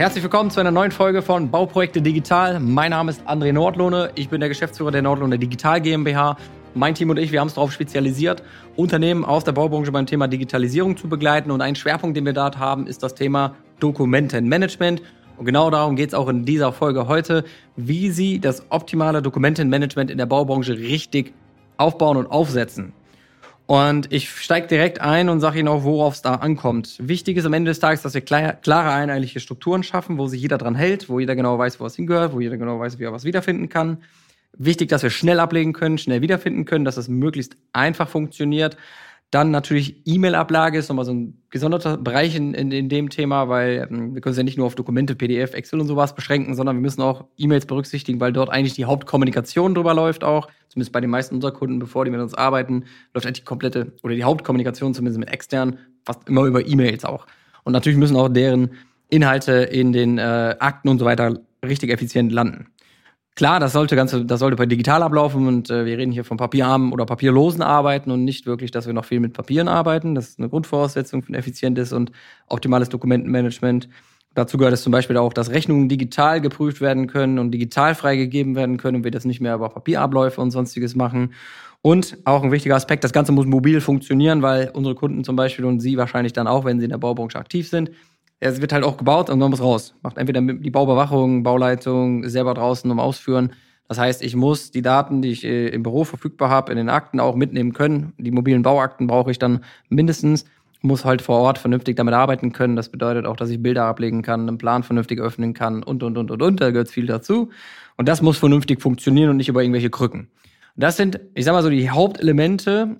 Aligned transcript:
Herzlich 0.00 0.24
willkommen 0.24 0.50
zu 0.50 0.60
einer 0.60 0.70
neuen 0.70 0.92
Folge 0.92 1.20
von 1.20 1.50
Bauprojekte 1.50 2.00
Digital. 2.00 2.58
Mein 2.58 2.92
Name 2.92 3.10
ist 3.10 3.20
André 3.28 3.52
Nordlohne. 3.52 4.10
Ich 4.14 4.30
bin 4.30 4.40
der 4.40 4.48
Geschäftsführer 4.48 4.90
der 4.90 5.02
Nordlohne 5.02 5.38
Digital 5.38 5.78
GmbH. 5.78 6.38
Mein 6.72 6.94
Team 6.94 7.10
und 7.10 7.18
ich, 7.18 7.32
wir 7.32 7.40
haben 7.40 7.48
es 7.48 7.52
darauf 7.52 7.70
spezialisiert, 7.70 8.42
Unternehmen 8.76 9.26
aus 9.26 9.44
der 9.44 9.52
Baubranche 9.52 9.92
beim 9.92 10.06
Thema 10.06 10.26
Digitalisierung 10.26 10.96
zu 10.96 11.06
begleiten. 11.06 11.50
Und 11.50 11.60
ein 11.60 11.74
Schwerpunkt, 11.74 12.16
den 12.16 12.24
wir 12.24 12.32
dort 12.32 12.58
haben, 12.58 12.86
ist 12.86 13.02
das 13.02 13.14
Thema 13.14 13.56
Dokumentenmanagement. 13.80 15.02
Und 15.36 15.44
genau 15.44 15.68
darum 15.68 15.96
geht 15.96 16.08
es 16.08 16.14
auch 16.14 16.28
in 16.28 16.46
dieser 16.46 16.72
Folge 16.72 17.06
heute, 17.06 17.44
wie 17.76 18.10
Sie 18.10 18.40
das 18.40 18.64
optimale 18.70 19.20
Dokumentenmanagement 19.20 20.10
in 20.10 20.16
der 20.16 20.24
Baubranche 20.24 20.78
richtig 20.78 21.34
aufbauen 21.76 22.16
und 22.16 22.26
aufsetzen. 22.26 22.94
Und 23.70 24.12
ich 24.12 24.28
steige 24.28 24.66
direkt 24.66 25.00
ein 25.00 25.28
und 25.28 25.38
sage 25.38 25.60
Ihnen 25.60 25.68
auch, 25.68 25.84
worauf 25.84 26.14
es 26.14 26.22
da 26.22 26.34
ankommt. 26.34 26.96
Wichtig 26.98 27.36
ist 27.36 27.44
am 27.44 27.52
Ende 27.52 27.70
des 27.70 27.78
Tages, 27.78 28.02
dass 28.02 28.14
wir 28.14 28.20
klare, 28.20 28.90
einheitliche 28.90 29.38
Strukturen 29.38 29.84
schaffen, 29.84 30.18
wo 30.18 30.26
sich 30.26 30.42
jeder 30.42 30.58
dran 30.58 30.74
hält, 30.74 31.08
wo 31.08 31.20
jeder 31.20 31.36
genau 31.36 31.56
weiß, 31.56 31.78
wo 31.78 31.86
es 31.86 31.94
hingehört, 31.94 32.32
wo 32.32 32.40
jeder 32.40 32.56
genau 32.56 32.80
weiß, 32.80 32.98
wie 32.98 33.04
er 33.04 33.12
was 33.12 33.22
wiederfinden 33.22 33.68
kann. 33.68 33.98
Wichtig, 34.58 34.88
dass 34.88 35.04
wir 35.04 35.10
schnell 35.10 35.38
ablegen 35.38 35.72
können, 35.72 35.98
schnell 35.98 36.20
wiederfinden 36.20 36.64
können, 36.64 36.84
dass 36.84 36.96
es 36.96 37.06
möglichst 37.06 37.56
einfach 37.72 38.08
funktioniert. 38.08 38.76
Dann 39.30 39.52
natürlich 39.52 40.02
E-Mail-Ablage 40.06 40.78
ist 40.78 40.88
nochmal 40.88 41.04
so 41.04 41.12
ein 41.12 41.40
gesonderter 41.50 41.96
Bereich 41.96 42.34
in, 42.34 42.52
in, 42.52 42.72
in 42.72 42.88
dem 42.88 43.10
Thema, 43.10 43.48
weil 43.48 43.86
ähm, 43.88 44.14
wir 44.14 44.20
können 44.20 44.32
es 44.32 44.36
ja 44.36 44.42
nicht 44.42 44.58
nur 44.58 44.66
auf 44.66 44.74
Dokumente, 44.74 45.14
PDF, 45.14 45.54
Excel 45.54 45.80
und 45.80 45.86
sowas 45.86 46.16
beschränken, 46.16 46.56
sondern 46.56 46.76
wir 46.76 46.80
müssen 46.80 47.00
auch 47.00 47.26
E-Mails 47.36 47.66
berücksichtigen, 47.66 48.20
weil 48.20 48.32
dort 48.32 48.50
eigentlich 48.50 48.74
die 48.74 48.86
Hauptkommunikation 48.86 49.74
drüber 49.74 49.94
läuft 49.94 50.24
auch. 50.24 50.48
Zumindest 50.68 50.92
bei 50.92 51.00
den 51.00 51.10
meisten 51.10 51.36
unserer 51.36 51.52
Kunden, 51.52 51.78
bevor 51.78 52.04
die 52.04 52.10
mit 52.10 52.20
uns 52.20 52.34
arbeiten, 52.34 52.84
läuft 53.14 53.26
eigentlich 53.26 53.40
die 53.40 53.44
komplette 53.44 53.92
oder 54.02 54.14
die 54.14 54.24
Hauptkommunikation 54.24 54.94
zumindest 54.94 55.20
mit 55.20 55.30
extern 55.30 55.78
fast 56.04 56.28
immer 56.28 56.44
über 56.44 56.66
E-Mails 56.66 57.04
auch. 57.04 57.26
Und 57.62 57.72
natürlich 57.72 57.98
müssen 57.98 58.16
auch 58.16 58.28
deren 58.28 58.70
Inhalte 59.10 59.52
in 59.52 59.92
den 59.92 60.18
äh, 60.18 60.56
Akten 60.58 60.88
und 60.88 60.98
so 60.98 61.04
weiter 61.04 61.38
richtig 61.64 61.90
effizient 61.90 62.32
landen. 62.32 62.66
Klar, 63.36 63.60
das 63.60 63.72
sollte 63.72 63.96
ganze, 63.96 64.24
das 64.24 64.40
sollte 64.40 64.56
bei 64.56 64.66
digital 64.66 65.02
ablaufen 65.02 65.46
und 65.46 65.70
äh, 65.70 65.86
wir 65.86 65.96
reden 65.96 66.12
hier 66.12 66.24
von 66.24 66.36
papierarmen 66.36 66.92
oder 66.92 67.06
papierlosen 67.06 67.62
Arbeiten 67.62 68.10
und 68.10 68.24
nicht 68.24 68.44
wirklich, 68.44 68.70
dass 68.70 68.86
wir 68.86 68.92
noch 68.92 69.04
viel 69.04 69.20
mit 69.20 69.32
Papieren 69.32 69.68
arbeiten. 69.68 70.14
Das 70.14 70.28
ist 70.28 70.38
eine 70.38 70.48
Grundvoraussetzung 70.48 71.22
für 71.22 71.32
ein 71.32 71.36
effizientes 71.36 71.92
und 71.92 72.12
optimales 72.48 72.88
Dokumentenmanagement. 72.90 73.88
Dazu 74.34 74.58
gehört 74.58 74.74
es 74.74 74.82
zum 74.82 74.92
Beispiel 74.92 75.16
auch, 75.16 75.32
dass 75.32 75.50
Rechnungen 75.50 75.88
digital 75.88 76.40
geprüft 76.40 76.80
werden 76.80 77.06
können 77.06 77.38
und 77.38 77.50
digital 77.50 77.94
freigegeben 77.94 78.54
werden 78.54 78.76
können 78.76 78.98
und 78.98 79.04
wir 79.04 79.10
das 79.10 79.24
nicht 79.24 79.40
mehr 79.40 79.54
über 79.54 79.68
Papierabläufe 79.70 80.40
und 80.40 80.50
sonstiges 80.50 80.94
machen. 80.94 81.32
Und 81.82 82.18
auch 82.24 82.42
ein 82.42 82.52
wichtiger 82.52 82.76
Aspekt, 82.76 83.04
das 83.04 83.12
Ganze 83.12 83.32
muss 83.32 83.46
mobil 83.46 83.80
funktionieren, 83.80 84.42
weil 84.42 84.70
unsere 84.74 84.94
Kunden 84.94 85.24
zum 85.24 85.34
Beispiel 85.34 85.64
und 85.64 85.80
Sie 85.80 85.96
wahrscheinlich 85.96 86.34
dann 86.34 86.46
auch, 86.46 86.64
wenn 86.64 86.78
Sie 86.78 86.84
in 86.84 86.90
der 86.90 86.98
Baubranche 86.98 87.38
aktiv 87.38 87.68
sind, 87.68 87.90
es 88.40 88.60
wird 88.60 88.72
halt 88.72 88.84
auch 88.84 88.96
gebaut 88.96 89.30
und 89.30 89.38
man 89.38 89.50
muss 89.50 89.60
raus. 89.60 89.94
Macht 90.02 90.16
entweder 90.16 90.40
die 90.40 90.70
Bauüberwachung, 90.70 91.42
Bauleitung 91.42 92.28
selber 92.28 92.54
draußen 92.54 92.90
um 92.90 92.98
Ausführen. 92.98 93.52
Das 93.86 93.98
heißt, 93.98 94.22
ich 94.22 94.34
muss 94.34 94.70
die 94.70 94.82
Daten, 94.82 95.20
die 95.20 95.30
ich 95.30 95.44
äh, 95.44 95.68
im 95.68 95.82
Büro 95.82 96.04
verfügbar 96.04 96.48
habe, 96.48 96.72
in 96.72 96.78
den 96.78 96.88
Akten 96.88 97.20
auch 97.20 97.34
mitnehmen 97.34 97.72
können. 97.72 98.14
Die 98.18 98.30
mobilen 98.30 98.62
Bauakten 98.62 99.06
brauche 99.06 99.30
ich 99.30 99.38
dann 99.38 99.64
mindestens. 99.88 100.46
Muss 100.80 101.04
halt 101.04 101.20
vor 101.20 101.38
Ort 101.40 101.58
vernünftig 101.58 101.96
damit 101.96 102.14
arbeiten 102.14 102.52
können. 102.52 102.76
Das 102.76 102.88
bedeutet 102.88 103.26
auch, 103.26 103.36
dass 103.36 103.50
ich 103.50 103.62
Bilder 103.62 103.84
ablegen 103.84 104.22
kann, 104.22 104.48
einen 104.48 104.56
Plan 104.56 104.82
vernünftig 104.82 105.20
öffnen 105.20 105.52
kann 105.52 105.82
und, 105.82 106.02
und, 106.02 106.16
und, 106.16 106.30
und, 106.30 106.40
und. 106.40 106.60
Da 106.60 106.70
gehört 106.70 106.88
viel 106.88 107.06
dazu. 107.06 107.50
Und 107.98 108.08
das 108.08 108.22
muss 108.22 108.38
vernünftig 108.38 108.80
funktionieren 108.80 109.28
und 109.28 109.36
nicht 109.36 109.48
über 109.48 109.60
irgendwelche 109.60 109.90
Krücken. 109.90 110.28
Das 110.76 110.96
sind, 110.96 111.20
ich 111.34 111.44
sag 111.44 111.52
mal 111.52 111.62
so, 111.62 111.68
die 111.68 111.90
Hauptelemente, 111.90 112.96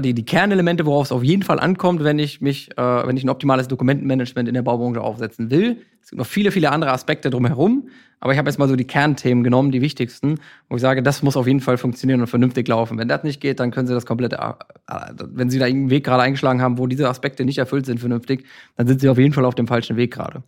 die, 0.00 0.12
die 0.12 0.24
Kernelemente, 0.24 0.84
worauf 0.84 1.06
es 1.06 1.12
auf 1.12 1.22
jeden 1.22 1.42
Fall 1.42 1.58
ankommt, 1.58 2.04
wenn 2.04 2.18
ich 2.18 2.40
mich, 2.40 2.70
äh, 2.76 2.82
wenn 2.82 3.16
ich 3.16 3.24
ein 3.24 3.30
optimales 3.30 3.68
Dokumentenmanagement 3.68 4.48
in 4.48 4.54
der 4.54 4.62
Baubranche 4.62 5.00
aufsetzen 5.00 5.50
will. 5.50 5.78
Es 6.02 6.10
gibt 6.10 6.18
noch 6.18 6.26
viele, 6.26 6.50
viele 6.52 6.70
andere 6.70 6.92
Aspekte 6.92 7.30
drumherum, 7.30 7.88
aber 8.20 8.32
ich 8.32 8.38
habe 8.38 8.50
jetzt 8.50 8.58
mal 8.58 8.68
so 8.68 8.76
die 8.76 8.86
Kernthemen 8.86 9.44
genommen, 9.44 9.70
die 9.72 9.80
wichtigsten, 9.80 10.40
wo 10.68 10.76
ich 10.76 10.82
sage, 10.82 11.02
das 11.02 11.22
muss 11.22 11.36
auf 11.36 11.46
jeden 11.46 11.60
Fall 11.60 11.78
funktionieren 11.78 12.20
und 12.20 12.26
vernünftig 12.26 12.68
laufen. 12.68 12.98
Wenn 12.98 13.08
das 13.08 13.24
nicht 13.24 13.40
geht, 13.40 13.60
dann 13.60 13.70
können 13.70 13.86
Sie 13.86 13.94
das 13.94 14.04
komplette, 14.04 14.36
äh, 14.36 14.94
äh, 14.94 15.12
wenn 15.32 15.48
Sie 15.48 15.58
da 15.58 15.66
irgendeinen 15.66 15.90
Weg 15.90 16.04
gerade 16.04 16.22
eingeschlagen 16.22 16.60
haben, 16.60 16.76
wo 16.76 16.86
diese 16.86 17.08
Aspekte 17.08 17.46
nicht 17.46 17.58
erfüllt 17.58 17.86
sind 17.86 17.98
vernünftig, 17.98 18.44
dann 18.76 18.86
sind 18.86 19.00
Sie 19.00 19.08
auf 19.08 19.18
jeden 19.18 19.32
Fall 19.32 19.46
auf 19.46 19.54
dem 19.54 19.66
falschen 19.66 19.96
Weg 19.96 20.12
gerade. 20.12 20.42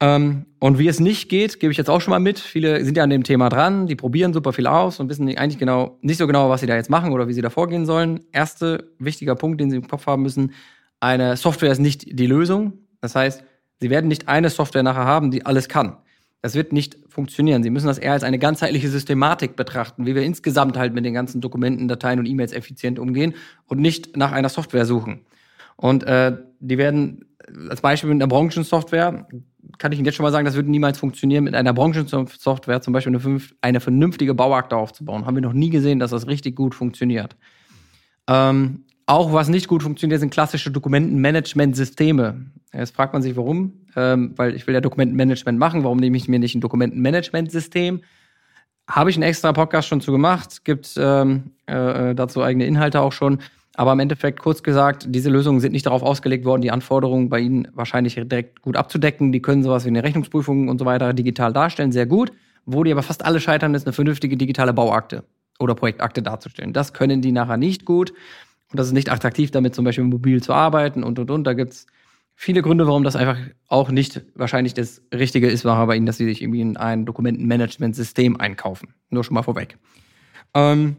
Ähm, 0.00 0.44
und 0.58 0.78
wie 0.78 0.88
es 0.88 1.00
nicht 1.00 1.28
geht, 1.28 1.58
gebe 1.58 1.72
ich 1.72 1.78
jetzt 1.78 1.88
auch 1.88 2.00
schon 2.00 2.10
mal 2.10 2.18
mit. 2.18 2.38
Viele 2.38 2.84
sind 2.84 2.96
ja 2.96 3.04
an 3.04 3.10
dem 3.10 3.24
Thema 3.24 3.48
dran, 3.48 3.86
die 3.86 3.96
probieren 3.96 4.32
super 4.32 4.52
viel 4.52 4.66
aus 4.66 5.00
und 5.00 5.08
wissen 5.08 5.26
eigentlich 5.36 5.58
genau, 5.58 5.98
nicht 6.02 6.18
so 6.18 6.26
genau, 6.26 6.50
was 6.50 6.60
sie 6.60 6.66
da 6.66 6.76
jetzt 6.76 6.90
machen 6.90 7.12
oder 7.12 7.28
wie 7.28 7.32
sie 7.32 7.40
da 7.40 7.50
vorgehen 7.50 7.86
sollen. 7.86 8.20
Erster 8.32 8.82
wichtiger 8.98 9.34
Punkt, 9.34 9.60
den 9.60 9.70
sie 9.70 9.76
im 9.76 9.88
Kopf 9.88 10.06
haben 10.06 10.22
müssen, 10.22 10.52
eine 11.00 11.36
Software 11.36 11.72
ist 11.72 11.78
nicht 11.78 12.18
die 12.18 12.26
Lösung. 12.26 12.74
Das 13.00 13.14
heißt, 13.14 13.42
sie 13.80 13.90
werden 13.90 14.08
nicht 14.08 14.28
eine 14.28 14.50
Software 14.50 14.82
nachher 14.82 15.04
haben, 15.04 15.30
die 15.30 15.46
alles 15.46 15.68
kann. 15.68 15.96
Das 16.42 16.54
wird 16.54 16.72
nicht 16.72 16.98
funktionieren. 17.08 17.62
Sie 17.62 17.70
müssen 17.70 17.86
das 17.86 17.98
eher 17.98 18.12
als 18.12 18.22
eine 18.22 18.38
ganzheitliche 18.38 18.88
Systematik 18.88 19.56
betrachten, 19.56 20.06
wie 20.06 20.14
wir 20.14 20.22
insgesamt 20.22 20.76
halt 20.76 20.94
mit 20.94 21.04
den 21.04 21.14
ganzen 21.14 21.40
Dokumenten, 21.40 21.88
Dateien 21.88 22.18
und 22.18 22.26
E-Mails 22.26 22.52
effizient 22.52 22.98
umgehen 22.98 23.34
und 23.66 23.80
nicht 23.80 24.16
nach 24.16 24.32
einer 24.32 24.48
Software 24.48 24.84
suchen. 24.84 25.20
Und 25.76 26.04
äh, 26.04 26.36
die 26.60 26.78
werden 26.78 27.24
als 27.68 27.80
Beispiel 27.80 28.10
mit 28.10 28.22
einer 28.22 28.28
Branchensoftware 28.28 29.26
kann 29.78 29.92
ich 29.92 29.98
Ihnen 29.98 30.06
jetzt 30.06 30.14
schon 30.14 30.24
mal 30.24 30.32
sagen, 30.32 30.44
das 30.44 30.54
würde 30.54 30.70
niemals 30.70 30.98
funktionieren, 30.98 31.44
mit 31.44 31.54
einer 31.54 31.72
Branchensoftware 31.72 32.80
zum 32.80 32.92
Beispiel 32.92 33.14
eine, 33.14 33.40
eine 33.60 33.80
vernünftige 33.80 34.34
Bauakte 34.34 34.76
aufzubauen. 34.76 35.26
Haben 35.26 35.36
wir 35.36 35.42
noch 35.42 35.52
nie 35.52 35.70
gesehen, 35.70 35.98
dass 35.98 36.10
das 36.10 36.26
richtig 36.26 36.56
gut 36.56 36.74
funktioniert. 36.74 37.36
Ähm, 38.28 38.84
auch 39.06 39.32
was 39.32 39.48
nicht 39.48 39.68
gut 39.68 39.82
funktioniert, 39.82 40.20
sind 40.20 40.30
klassische 40.30 40.70
Dokumentenmanagementsysteme. 40.70 42.46
Jetzt 42.72 42.94
fragt 42.94 43.12
man 43.12 43.22
sich, 43.22 43.36
warum? 43.36 43.86
Ähm, 43.94 44.32
weil 44.36 44.54
ich 44.54 44.66
will 44.66 44.74
ja 44.74 44.80
Dokumentenmanagement 44.80 45.58
machen. 45.58 45.84
Warum 45.84 45.98
nehme 45.98 46.16
ich 46.16 46.28
mir 46.28 46.38
nicht 46.38 46.54
ein 46.54 46.60
Dokumentenmanagementsystem? 46.60 48.02
Habe 48.88 49.10
ich 49.10 49.16
einen 49.16 49.24
extra 49.24 49.52
Podcast 49.52 49.88
schon 49.88 50.00
zu 50.00 50.12
gemacht, 50.12 50.64
gibt 50.64 50.94
ähm, 50.96 51.52
äh, 51.66 52.14
dazu 52.14 52.42
eigene 52.42 52.66
Inhalte 52.66 53.00
auch 53.00 53.12
schon. 53.12 53.38
Aber 53.78 53.92
im 53.92 54.00
Endeffekt, 54.00 54.40
kurz 54.40 54.62
gesagt, 54.62 55.06
diese 55.10 55.28
Lösungen 55.28 55.60
sind 55.60 55.72
nicht 55.72 55.84
darauf 55.84 56.02
ausgelegt 56.02 56.46
worden, 56.46 56.62
die 56.62 56.70
Anforderungen 56.70 57.28
bei 57.28 57.40
Ihnen 57.40 57.68
wahrscheinlich 57.74 58.14
direkt 58.14 58.62
gut 58.62 58.74
abzudecken. 58.74 59.32
Die 59.32 59.42
können 59.42 59.62
sowas 59.62 59.84
wie 59.84 59.88
eine 59.88 60.02
Rechnungsprüfung 60.02 60.68
und 60.68 60.78
so 60.78 60.86
weiter 60.86 61.12
digital 61.12 61.52
darstellen, 61.52 61.92
sehr 61.92 62.06
gut. 62.06 62.32
Wo 62.64 62.84
die 62.84 62.92
aber 62.92 63.02
fast 63.02 63.24
alle 63.24 63.38
scheitern, 63.38 63.74
ist 63.74 63.86
eine 63.86 63.92
vernünftige 63.92 64.38
digitale 64.38 64.72
Bauakte 64.72 65.24
oder 65.58 65.74
Projektakte 65.74 66.22
darzustellen. 66.22 66.72
Das 66.72 66.94
können 66.94 67.20
die 67.20 67.32
nachher 67.32 67.58
nicht 67.58 67.84
gut. 67.84 68.12
Und 68.70 68.80
das 68.80 68.86
ist 68.86 68.94
nicht 68.94 69.12
attraktiv, 69.12 69.50
damit 69.50 69.74
zum 69.74 69.84
Beispiel 69.84 70.04
mobil 70.04 70.42
zu 70.42 70.54
arbeiten 70.54 71.04
und, 71.04 71.18
und, 71.18 71.30
und. 71.30 71.44
Da 71.44 71.52
gibt's 71.52 71.86
viele 72.34 72.62
Gründe, 72.62 72.86
warum 72.86 73.04
das 73.04 73.14
einfach 73.14 73.38
auch 73.68 73.90
nicht 73.90 74.22
wahrscheinlich 74.34 74.72
das 74.72 75.02
Richtige 75.12 75.48
ist, 75.48 75.66
war 75.66 75.86
bei 75.86 75.96
Ihnen, 75.96 76.06
dass 76.06 76.16
Sie 76.16 76.24
sich 76.24 76.40
irgendwie 76.40 76.62
in 76.62 76.78
ein 76.78 77.04
Dokumentenmanagementsystem 77.04 78.40
einkaufen. 78.40 78.94
Nur 79.10 79.22
schon 79.22 79.34
mal 79.34 79.42
vorweg. 79.42 79.76
Ähm, 80.54 80.96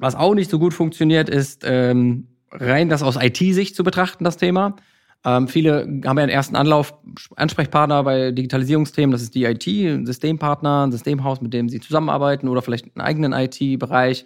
was 0.00 0.14
auch 0.14 0.34
nicht 0.34 0.50
so 0.50 0.58
gut 0.58 0.74
funktioniert, 0.74 1.28
ist 1.28 1.62
ähm, 1.64 2.26
rein 2.50 2.88
das 2.88 3.02
aus 3.02 3.16
IT-Sicht 3.20 3.76
zu 3.76 3.84
betrachten, 3.84 4.24
das 4.24 4.36
Thema. 4.36 4.76
Ähm, 5.24 5.48
viele 5.48 5.82
haben 6.06 6.16
ja 6.16 6.22
einen 6.22 6.30
ersten 6.30 6.56
Anlauf 6.56 6.94
Ansprechpartner 7.36 8.02
bei 8.02 8.32
Digitalisierungsthemen, 8.32 9.12
das 9.12 9.22
ist 9.22 9.34
die 9.34 9.44
IT, 9.44 9.66
ein 9.66 10.06
Systempartner, 10.06 10.86
ein 10.86 10.92
Systemhaus, 10.92 11.42
mit 11.42 11.52
dem 11.52 11.68
sie 11.68 11.80
zusammenarbeiten 11.80 12.48
oder 12.48 12.62
vielleicht 12.62 12.86
einen 12.96 13.06
eigenen 13.06 13.32
IT-Bereich. 13.32 14.24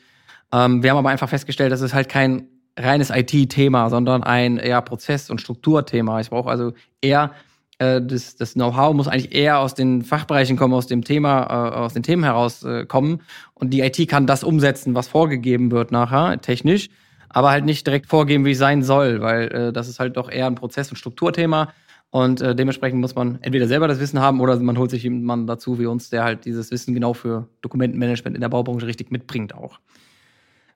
Ähm, 0.53 0.83
wir 0.83 0.91
haben 0.91 0.99
aber 0.99 1.11
einfach 1.11 1.29
festgestellt, 1.29 1.73
das 1.73 1.81
ist 1.81 1.95
halt 1.95 2.09
kein 2.09 2.47
reines 2.77 3.11
IT-Thema, 3.11 3.91
sondern 3.91 4.23
ein 4.23 4.57
eher 4.57 4.83
Prozess- 4.83 5.31
und 5.31 5.41
Strukturthema. 5.41 6.21
Ich 6.21 6.31
brauche 6.31 6.51
also 6.51 6.73
eher 7.01 7.33
äh, 7.79 8.01
das, 8.01 8.37
das 8.37 8.55
Know-how 8.55 8.95
muss 8.95 9.09
eigentlich 9.09 9.35
eher 9.35 9.59
aus 9.59 9.75
den 9.75 10.03
Fachbereichen 10.03 10.57
kommen, 10.57 10.75
aus 10.75 10.87
dem 10.87 11.05
Thema, 11.05 11.43
äh, 11.43 11.77
aus 11.77 11.95
den 11.95 12.03
Themen 12.03 12.25
herauskommen. 12.25 13.21
Äh, 13.21 13.23
und 13.55 13.71
die 13.71 13.81
IT 13.81 14.09
kann 14.09 14.27
das 14.27 14.45
umsetzen, 14.45 14.95
was 14.95 15.09
vorgegeben 15.09 15.71
wird 15.71 15.93
nachher, 15.93 16.41
technisch, 16.41 16.89
aber 17.29 17.51
halt 17.51 17.65
nicht 17.65 17.87
direkt 17.87 18.07
vorgeben, 18.07 18.45
wie 18.45 18.53
es 18.53 18.59
sein 18.59 18.83
soll, 18.83 19.21
weil 19.21 19.49
äh, 19.49 19.73
das 19.73 19.89
ist 19.89 19.99
halt 19.99 20.17
doch 20.17 20.31
eher 20.31 20.47
ein 20.47 20.55
Prozess- 20.55 20.91
und 20.91 20.97
Strukturthema. 20.97 21.73
Und 22.11 22.41
äh, 22.41 22.55
dementsprechend 22.55 23.01
muss 23.01 23.17
man 23.17 23.41
entweder 23.43 23.67
selber 23.67 23.89
das 23.89 23.99
Wissen 23.99 24.21
haben 24.21 24.41
oder 24.41 24.57
man 24.61 24.79
holt 24.79 24.93
sich 24.93 25.03
jemanden 25.03 25.49
dazu 25.49 25.81
wie 25.81 25.87
uns, 25.87 26.11
der 26.11 26.23
halt 26.23 26.45
dieses 26.45 26.71
Wissen 26.71 26.95
genau 26.95 27.13
für 27.13 27.49
Dokumentenmanagement 27.61 28.37
in 28.37 28.41
der 28.41 28.49
Baubranche 28.49 28.87
richtig 28.87 29.11
mitbringt 29.11 29.53
auch. 29.53 29.81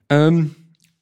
Ähm, 0.09 0.57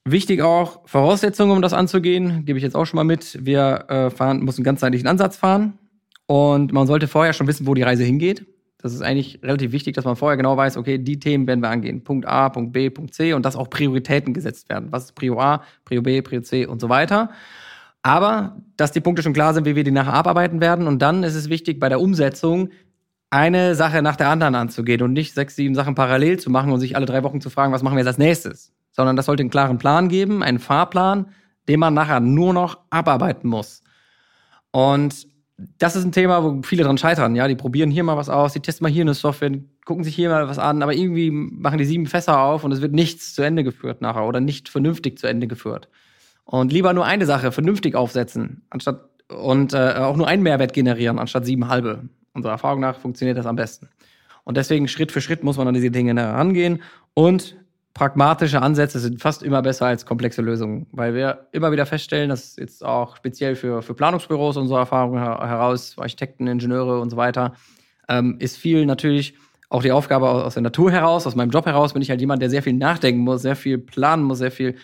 wichtig 0.04 0.42
auch, 0.42 0.86
Voraussetzungen, 0.86 1.52
um 1.52 1.62
das 1.62 1.72
anzugehen, 1.72 2.44
gebe 2.44 2.58
ich 2.58 2.62
jetzt 2.62 2.76
auch 2.76 2.84
schon 2.84 2.98
mal 2.98 3.04
mit. 3.04 3.46
Wir 3.46 3.86
äh, 3.88 4.10
fahren, 4.10 4.44
müssen 4.44 4.62
ganzheitlichen 4.62 5.08
Ansatz 5.08 5.38
fahren. 5.38 5.78
Und 6.26 6.72
man 6.72 6.86
sollte 6.86 7.08
vorher 7.08 7.32
schon 7.32 7.46
wissen, 7.46 7.66
wo 7.66 7.74
die 7.74 7.82
Reise 7.82 8.04
hingeht. 8.04 8.46
Das 8.78 8.92
ist 8.92 9.02
eigentlich 9.02 9.40
relativ 9.42 9.72
wichtig, 9.72 9.94
dass 9.94 10.04
man 10.04 10.16
vorher 10.16 10.36
genau 10.36 10.56
weiß, 10.56 10.76
okay, 10.76 10.98
die 10.98 11.18
Themen 11.18 11.46
werden 11.46 11.60
wir 11.60 11.70
angehen. 11.70 12.04
Punkt 12.04 12.26
A, 12.26 12.48
Punkt 12.48 12.72
B, 12.72 12.90
Punkt 12.90 13.14
C 13.14 13.32
und 13.32 13.44
dass 13.44 13.56
auch 13.56 13.70
Prioritäten 13.70 14.34
gesetzt 14.34 14.68
werden. 14.68 14.92
Was 14.92 15.04
ist 15.04 15.14
Prio 15.14 15.40
A, 15.40 15.62
Prio 15.84 16.02
B, 16.02 16.20
Prio 16.22 16.40
C 16.40 16.66
und 16.66 16.80
so 16.80 16.88
weiter. 16.88 17.30
Aber, 18.02 18.56
dass 18.76 18.92
die 18.92 19.00
Punkte 19.00 19.22
schon 19.22 19.32
klar 19.32 19.54
sind, 19.54 19.66
wie 19.66 19.74
wir 19.74 19.82
die 19.82 19.90
nachher 19.90 20.12
abarbeiten 20.12 20.60
werden. 20.60 20.86
Und 20.86 21.00
dann 21.00 21.24
ist 21.24 21.34
es 21.34 21.48
wichtig, 21.48 21.80
bei 21.80 21.88
der 21.88 22.00
Umsetzung 22.00 22.68
eine 23.30 23.74
Sache 23.74 24.02
nach 24.02 24.14
der 24.14 24.28
anderen 24.28 24.54
anzugehen 24.54 25.02
und 25.02 25.12
nicht 25.12 25.34
sechs, 25.34 25.56
sieben 25.56 25.74
Sachen 25.74 25.96
parallel 25.96 26.38
zu 26.38 26.48
machen 26.50 26.70
und 26.70 26.78
sich 26.78 26.94
alle 26.94 27.06
drei 27.06 27.24
Wochen 27.24 27.40
zu 27.40 27.50
fragen, 27.50 27.72
was 27.72 27.82
machen 27.82 27.94
wir 27.94 28.00
jetzt 28.00 28.06
als 28.06 28.18
nächstes. 28.18 28.72
Sondern 28.92 29.16
das 29.16 29.26
sollte 29.26 29.42
einen 29.42 29.50
klaren 29.50 29.78
Plan 29.78 30.08
geben, 30.08 30.42
einen 30.42 30.58
Fahrplan, 30.60 31.30
den 31.68 31.80
man 31.80 31.94
nachher 31.94 32.20
nur 32.20 32.52
noch 32.52 32.78
abarbeiten 32.90 33.48
muss. 33.48 33.82
Und 34.70 35.26
das 35.78 35.96
ist 35.96 36.04
ein 36.04 36.12
Thema, 36.12 36.44
wo 36.44 36.60
viele 36.62 36.84
dran 36.84 36.98
scheitern. 36.98 37.34
Ja, 37.34 37.48
die 37.48 37.54
probieren 37.54 37.90
hier 37.90 38.04
mal 38.04 38.16
was 38.16 38.28
aus, 38.28 38.52
die 38.52 38.60
testen 38.60 38.84
mal 38.84 38.92
hier 38.92 39.02
eine 39.02 39.14
Software, 39.14 39.52
gucken 39.84 40.04
sich 40.04 40.14
hier 40.14 40.28
mal 40.28 40.48
was 40.48 40.58
an, 40.58 40.82
aber 40.82 40.94
irgendwie 40.94 41.30
machen 41.30 41.78
die 41.78 41.84
sieben 41.84 42.06
Fässer 42.06 42.40
auf 42.40 42.64
und 42.64 42.72
es 42.72 42.82
wird 42.82 42.92
nichts 42.92 43.34
zu 43.34 43.42
Ende 43.42 43.64
geführt 43.64 44.02
nachher 44.02 44.26
oder 44.26 44.40
nicht 44.40 44.68
vernünftig 44.68 45.18
zu 45.18 45.26
Ende 45.26 45.46
geführt. 45.46 45.88
Und 46.44 46.72
lieber 46.72 46.92
nur 46.92 47.06
eine 47.06 47.26
Sache 47.26 47.52
vernünftig 47.52 47.94
aufsetzen, 47.94 48.62
anstatt 48.70 49.08
und 49.28 49.72
äh, 49.72 49.94
auch 49.96 50.16
nur 50.16 50.28
einen 50.28 50.42
Mehrwert 50.42 50.72
generieren, 50.72 51.18
anstatt 51.18 51.46
sieben 51.46 51.68
halbe. 51.68 52.08
Unserer 52.34 52.52
Erfahrung 52.52 52.80
nach 52.80 52.98
funktioniert 52.98 53.38
das 53.38 53.46
am 53.46 53.56
besten. 53.56 53.88
Und 54.44 54.56
deswegen 54.56 54.86
Schritt 54.86 55.10
für 55.10 55.20
Schritt 55.20 55.42
muss 55.42 55.56
man 55.56 55.66
an 55.66 55.74
diese 55.74 55.90
Dinge 55.90 56.14
herangehen 56.14 56.82
und 57.14 57.56
pragmatische 57.96 58.60
Ansätze 58.60 59.00
sind 59.00 59.22
fast 59.22 59.42
immer 59.42 59.62
besser 59.62 59.86
als 59.86 60.04
komplexe 60.04 60.42
Lösungen, 60.42 60.86
weil 60.92 61.14
wir 61.14 61.46
immer 61.52 61.72
wieder 61.72 61.86
feststellen, 61.86 62.28
dass 62.28 62.56
jetzt 62.56 62.84
auch 62.84 63.16
speziell 63.16 63.56
für, 63.56 63.80
für 63.80 63.94
Planungsbüros 63.94 64.58
unsere 64.58 64.80
Erfahrung 64.80 65.16
heraus, 65.18 65.96
Architekten, 65.96 66.46
Ingenieure 66.46 67.00
und 67.00 67.08
so 67.08 67.16
weiter, 67.16 67.54
ähm, 68.06 68.36
ist 68.38 68.58
viel 68.58 68.84
natürlich 68.84 69.34
auch 69.70 69.82
die 69.82 69.92
Aufgabe 69.92 70.28
aus 70.28 70.52
der 70.52 70.62
Natur 70.62 70.92
heraus, 70.92 71.26
aus 71.26 71.36
meinem 71.36 71.48
Job 71.48 71.64
heraus, 71.64 71.94
bin 71.94 72.02
ich 72.02 72.10
halt 72.10 72.20
jemand, 72.20 72.42
der 72.42 72.50
sehr 72.50 72.62
viel 72.62 72.74
nachdenken 72.74 73.22
muss, 73.22 73.40
sehr 73.40 73.56
viel 73.56 73.78
planen 73.78 74.24
muss, 74.24 74.38
sehr 74.38 74.50
viel 74.50 74.74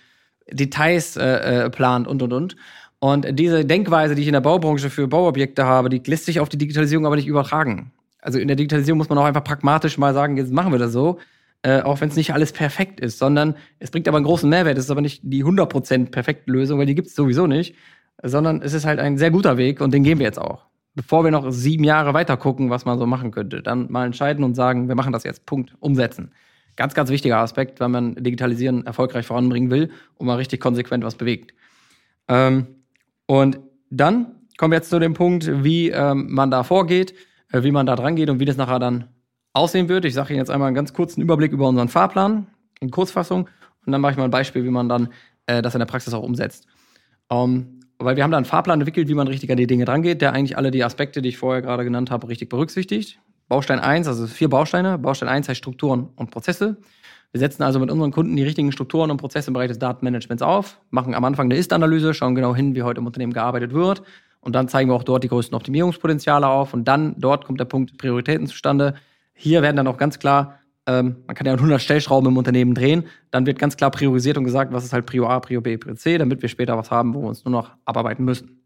Details 0.51 1.19
äh, 1.19 1.67
äh, 1.67 1.71
plant 1.71 2.09
und 2.09 2.23
und 2.23 2.33
und. 2.33 2.57
Und 2.99 3.39
diese 3.39 3.67
Denkweise, 3.67 4.15
die 4.15 4.23
ich 4.23 4.29
in 4.29 4.33
der 4.33 4.41
Baubranche 4.41 4.89
für 4.89 5.07
Bauobjekte 5.07 5.67
habe, 5.67 5.91
die 5.91 6.01
lässt 6.07 6.25
sich 6.25 6.41
auf 6.41 6.49
die 6.49 6.57
Digitalisierung 6.57 7.05
aber 7.05 7.17
nicht 7.17 7.27
übertragen. 7.27 7.93
Also 8.23 8.39
in 8.39 8.49
der 8.49 8.57
Digitalisierung 8.57 8.97
muss 8.97 9.11
man 9.11 9.19
auch 9.19 9.25
einfach 9.25 9.45
pragmatisch 9.45 9.99
mal 9.99 10.15
sagen, 10.15 10.39
jetzt 10.39 10.51
machen 10.51 10.73
wir 10.73 10.79
das 10.79 10.93
so 10.93 11.19
äh, 11.63 11.81
auch 11.83 12.01
wenn 12.01 12.09
es 12.09 12.17
nicht 12.17 12.35
alles 12.35 12.53
perfekt 12.53 13.01
ist, 13.01 13.19
sondern 13.19 13.55
es 13.79 13.91
bringt 13.91 14.09
aber 14.09 14.17
einen 14.17 14.27
großen 14.27 14.49
Mehrwert. 14.49 14.79
Es 14.79 14.85
ist 14.85 14.91
aber 14.91 15.01
nicht 15.01 15.21
die 15.23 15.45
100% 15.45 16.11
perfekte 16.11 16.51
Lösung, 16.51 16.79
weil 16.79 16.87
die 16.87 16.95
gibt 16.95 17.09
es 17.09 17.15
sowieso 17.15 17.47
nicht, 17.47 17.77
sondern 18.23 18.63
es 18.63 18.73
ist 18.73 18.85
halt 18.85 18.99
ein 18.99 19.17
sehr 19.17 19.31
guter 19.31 19.57
Weg 19.57 19.81
und 19.81 19.95
den 19.95 20.03
gehen 20.03 20.19
wir 20.19 20.27
jetzt 20.27 20.41
auch. 20.41 20.67
Bevor 20.95 21.25
wir 21.25 21.31
noch 21.31 21.51
sieben 21.51 21.85
Jahre 21.85 22.15
weiter 22.15 22.37
gucken, 22.37 22.69
was 22.69 22.85
man 22.85 22.99
so 22.99 23.07
machen 23.07 23.31
könnte, 23.31 23.63
dann 23.63 23.91
mal 23.91 24.05
entscheiden 24.05 24.45
und 24.45 24.55
sagen, 24.55 24.89
wir 24.89 24.95
machen 24.95 25.13
das 25.13 25.25
jetzt, 25.25 25.47
Punkt, 25.47 25.75
umsetzen. 25.81 26.33
Ganz, 26.77 26.95
ganz 26.95 27.11
wichtiger 27.11 27.39
Aspekt, 27.39 27.81
wenn 27.81 27.91
man 27.91 28.15
Digitalisieren 28.17 28.85
erfolgreich 28.85 29.27
voranbringen 29.27 29.71
will 29.71 29.91
und 30.17 30.27
mal 30.27 30.37
richtig 30.37 30.61
konsequent 30.61 31.05
was 31.05 31.15
bewegt. 31.15 31.55
Ähm, 32.29 32.67
und 33.27 33.61
dann 33.91 34.33
kommen 34.59 34.73
wir 34.73 34.79
jetzt 34.79 34.91
zu 34.91 34.99
dem 34.99 35.15
Punkt, 35.15 35.65
wie 35.65 35.91
ähm, 35.91 36.27
man 36.31 36.51
da 36.51 36.63
vorgeht, 36.65 37.15
äh, 37.53 37.63
wie 37.63 37.73
man 37.73 37.87
da 37.87 37.95
dran 37.97 38.17
geht 38.17 38.31
und 38.31 38.41
wie 38.41 38.45
das 38.47 38.57
nachher 38.57 38.79
dann 38.79 39.09
aussehen 39.53 39.89
wird. 39.89 40.05
Ich 40.05 40.15
sage 40.15 40.31
Ihnen 40.31 40.39
jetzt 40.39 40.51
einmal 40.51 40.69
einen 40.69 40.75
ganz 40.75 40.93
kurzen 40.93 41.21
Überblick 41.21 41.53
über 41.53 41.69
unseren 41.69 41.89
Fahrplan 41.89 42.47
in 42.81 42.91
Kurzfassung 42.91 43.49
und 43.87 43.93
dann 43.93 44.01
mache 44.01 44.13
ich 44.13 44.19
mal 44.19 44.25
ein 44.25 44.31
Beispiel, 44.31 44.65
wie 44.65 44.71
man 44.71 44.89
dann 44.89 45.09
äh, 45.47 45.63
das 45.63 45.75
in 45.75 45.79
der 45.79 45.87
Praxis 45.87 46.15
auch 46.15 46.23
umsetzt. 46.23 46.67
Ähm, 47.31 47.81
weil 47.99 48.17
wir 48.17 48.25
haben 48.25 48.31
da 48.31 48.37
einen 48.37 48.47
Fahrplan 48.47 48.81
entwickelt, 48.81 49.09
wie 49.09 49.15
man 49.15 49.29
richtig 49.29 49.51
an 49.51 49.57
die 49.57 49.67
Dinge 49.67 49.85
drangeht, 49.85 50.21
der 50.23 50.33
eigentlich 50.33 50.57
alle 50.57 50.71
die 50.71 50.85
Aspekte, 50.85 51.23
die 51.23 51.31
ich 51.31 51.39
vorher 51.39 51.63
gerade 51.63 51.85
genannt 51.85 52.11
habe, 52.11 52.29
richtig 52.29 52.49
berücksichtigt. 52.49 53.21
Baustein 53.49 53.81
1, 53.81 54.09
also 54.09 54.27
vier 54.27 54.49
Bausteine. 54.49 54.99
Baustein 54.99 55.29
1 55.29 55.49
heißt 55.49 55.59
Strukturen 55.59 56.09
und 56.17 56.31
Prozesse. 56.31 56.79
Wir 57.33 57.39
setzen 57.39 57.63
also 57.63 57.79
mit 57.81 57.91
unseren 57.91 58.11
Kunden 58.11 58.37
die 58.37 58.43
richtigen 58.43 58.73
Strukturen 58.73 59.11
und 59.11 59.17
Prozesse 59.17 59.49
im 59.49 59.55
Bereich 59.55 59.69
des 59.69 59.79
Datenmanagements 59.79 60.43
auf, 60.43 60.81
machen 60.91 61.15
am 61.15 61.25
Anfang 61.25 61.47
eine 61.47 61.57
Ist-Analyse, 61.57 62.13
schauen 62.13 62.35
genau 62.35 62.55
hin, 62.55 62.75
wie 62.75 62.83
heute 62.83 63.01
im 63.01 63.07
Unternehmen 63.07 63.33
gearbeitet 63.33 63.73
wird. 63.73 64.03
Und 64.41 64.55
dann 64.55 64.69
zeigen 64.69 64.91
wir 64.91 64.95
auch 64.95 65.05
dort 65.05 65.25
die 65.25 65.29
größten 65.29 65.55
Optimierungspotenziale 65.55 66.47
auf. 66.47 66.75
Und 66.75 66.89
dann 66.89 67.15
dort 67.19 67.45
kommt 67.45 67.61
der 67.61 67.65
Punkt 67.65 67.97
Prioritäten 67.97 68.47
zustande. 68.47 68.95
Hier 69.43 69.61
werden 69.61 69.77
dann 69.77 69.89
auch 69.89 69.97
ganz 69.97 70.21
klar, 70.21 70.61
ähm, 70.87 71.17
man 71.27 71.35
kann 71.35 71.49
ja 71.49 71.55
100 71.55 71.83
Stellschrauben 71.83 72.31
im 72.31 72.37
Unternehmen 72.37 72.75
drehen, 72.75 73.07
dann 73.33 73.45
wird 73.45 73.59
ganz 73.59 73.77
klar 73.77 73.91
priorisiert 73.91 74.39
und 74.39 74.45
gesagt, 74.45 74.73
was 74.73 74.85
ist 74.85 74.93
halt 74.93 75.05
Prio 75.05 75.27
A, 75.27 75.41
Prio 75.41 75.61
B, 75.61 75.77
Prio 75.79 75.97
C, 75.97 76.17
damit 76.17 76.43
wir 76.43 76.49
später 76.49 76.79
was 76.79 76.93
haben, 76.93 77.13
wo 77.13 77.23
wir 77.23 77.29
uns 77.29 77.45
nur 77.45 77.51
noch 77.51 77.73
abarbeiten 77.85 78.25
müssen. 78.25 78.63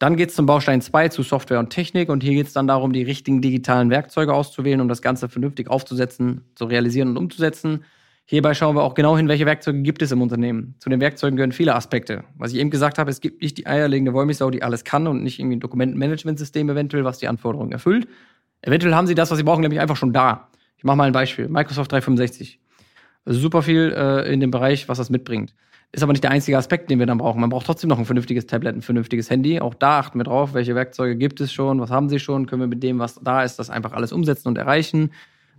Dann 0.00 0.16
geht 0.16 0.30
es 0.30 0.34
zum 0.34 0.46
Baustein 0.46 0.80
2 0.80 1.10
zu 1.10 1.22
Software 1.22 1.60
und 1.60 1.70
Technik 1.70 2.08
und 2.08 2.24
hier 2.24 2.34
geht 2.34 2.48
es 2.48 2.52
dann 2.52 2.66
darum, 2.66 2.92
die 2.92 3.04
richtigen 3.04 3.40
digitalen 3.40 3.88
Werkzeuge 3.90 4.34
auszuwählen, 4.34 4.80
um 4.80 4.88
das 4.88 5.00
Ganze 5.00 5.28
vernünftig 5.28 5.70
aufzusetzen, 5.70 6.40
zu 6.56 6.64
realisieren 6.64 7.10
und 7.10 7.16
umzusetzen. 7.16 7.84
Hierbei 8.24 8.54
schauen 8.54 8.74
wir 8.74 8.82
auch 8.82 8.94
genau 8.94 9.16
hin, 9.16 9.28
welche 9.28 9.46
Werkzeuge 9.46 9.80
gibt 9.82 10.02
es 10.02 10.10
im 10.10 10.22
Unternehmen. 10.22 10.74
Zu 10.80 10.90
den 10.90 11.00
Werkzeugen 11.00 11.36
gehören 11.36 11.52
viele 11.52 11.76
Aspekte. 11.76 12.24
Was 12.36 12.52
ich 12.52 12.58
eben 12.58 12.70
gesagt 12.70 12.98
habe, 12.98 13.12
es 13.12 13.20
gibt 13.20 13.42
nicht 13.42 13.58
die 13.58 13.68
eierlegende 13.68 14.12
Wollmilchsau, 14.12 14.50
die 14.50 14.64
alles 14.64 14.82
kann 14.82 15.06
und 15.06 15.22
nicht 15.22 15.38
irgendwie 15.38 15.58
ein 15.58 15.60
Dokumentenmanagementsystem 15.60 16.68
eventuell, 16.68 17.04
was 17.04 17.18
die 17.18 17.28
Anforderungen 17.28 17.70
erfüllt, 17.70 18.08
Eventuell 18.62 18.94
haben 18.94 19.06
sie 19.06 19.14
das, 19.14 19.30
was 19.30 19.38
sie 19.38 19.44
brauchen, 19.44 19.62
nämlich 19.62 19.80
einfach 19.80 19.96
schon 19.96 20.12
da. 20.12 20.48
Ich 20.76 20.84
mache 20.84 20.96
mal 20.96 21.04
ein 21.04 21.12
Beispiel. 21.12 21.48
Microsoft 21.48 21.92
365. 21.92 22.58
Super 23.26 23.62
viel 23.62 23.92
äh, 23.96 24.32
in 24.32 24.40
dem 24.40 24.50
Bereich, 24.50 24.88
was 24.88 24.98
das 24.98 25.10
mitbringt. 25.10 25.54
Ist 25.92 26.02
aber 26.02 26.12
nicht 26.12 26.22
der 26.22 26.30
einzige 26.30 26.56
Aspekt, 26.56 26.90
den 26.90 26.98
wir 26.98 27.06
dann 27.06 27.18
brauchen. 27.18 27.40
Man 27.40 27.50
braucht 27.50 27.66
trotzdem 27.66 27.88
noch 27.88 27.98
ein 27.98 28.04
vernünftiges 28.04 28.46
Tablet, 28.46 28.76
ein 28.76 28.82
vernünftiges 28.82 29.28
Handy. 29.28 29.60
Auch 29.60 29.74
da 29.74 29.98
achten 29.98 30.18
wir 30.18 30.24
drauf, 30.24 30.54
welche 30.54 30.74
Werkzeuge 30.74 31.16
gibt 31.16 31.40
es 31.40 31.52
schon, 31.52 31.80
was 31.80 31.90
haben 31.90 32.08
sie 32.08 32.20
schon, 32.20 32.46
können 32.46 32.62
wir 32.62 32.68
mit 32.68 32.82
dem, 32.82 32.98
was 32.98 33.16
da 33.16 33.42
ist, 33.42 33.58
das 33.58 33.70
einfach 33.70 33.92
alles 33.92 34.12
umsetzen 34.12 34.48
und 34.48 34.56
erreichen. 34.56 35.10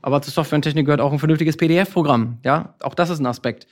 Aber 0.01 0.21
zur 0.21 0.33
Software 0.33 0.55
und 0.55 0.61
Technik 0.61 0.85
gehört 0.85 1.01
auch 1.01 1.11
ein 1.11 1.19
vernünftiges 1.19 1.57
PDF-Programm. 1.57 2.37
Ja, 2.43 2.75
auch 2.79 2.95
das 2.95 3.09
ist 3.09 3.19
ein 3.19 3.25
Aspekt 3.25 3.67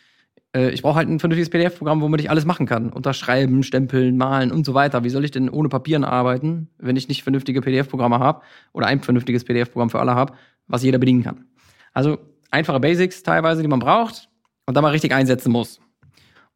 äh, 0.55 0.69
ich 0.71 0.81
brauche 0.81 0.95
halt 0.95 1.09
ein 1.09 1.19
vernünftiges 1.19 1.49
PDF-Programm, 1.49 2.01
womit 2.01 2.21
ich 2.21 2.29
alles 2.29 2.45
machen 2.45 2.65
kann. 2.65 2.91
Unterschreiben, 2.91 3.63
stempeln, 3.63 4.17
malen 4.17 4.51
und 4.51 4.65
so 4.65 4.73
weiter. 4.73 5.03
Wie 5.03 5.09
soll 5.09 5.25
ich 5.25 5.31
denn 5.31 5.49
ohne 5.49 5.69
Papieren 5.69 6.03
arbeiten, 6.03 6.69
wenn 6.77 6.95
ich 6.95 7.07
nicht 7.07 7.23
vernünftige 7.23 7.61
PDF-Programme 7.61 8.19
habe 8.19 8.41
oder 8.73 8.87
ein 8.87 9.01
vernünftiges 9.01 9.43
PDF-Programm 9.43 9.89
für 9.89 9.99
alle 9.99 10.15
habe, 10.15 10.33
was 10.67 10.83
jeder 10.83 10.97
bedienen 10.97 11.23
kann? 11.23 11.45
Also 11.93 12.17
einfache 12.51 12.79
Basics 12.79 13.23
teilweise, 13.23 13.61
die 13.61 13.67
man 13.67 13.79
braucht 13.79 14.29
und 14.65 14.75
dann 14.75 14.83
mal 14.83 14.91
richtig 14.91 15.13
einsetzen 15.13 15.51
muss. 15.51 15.79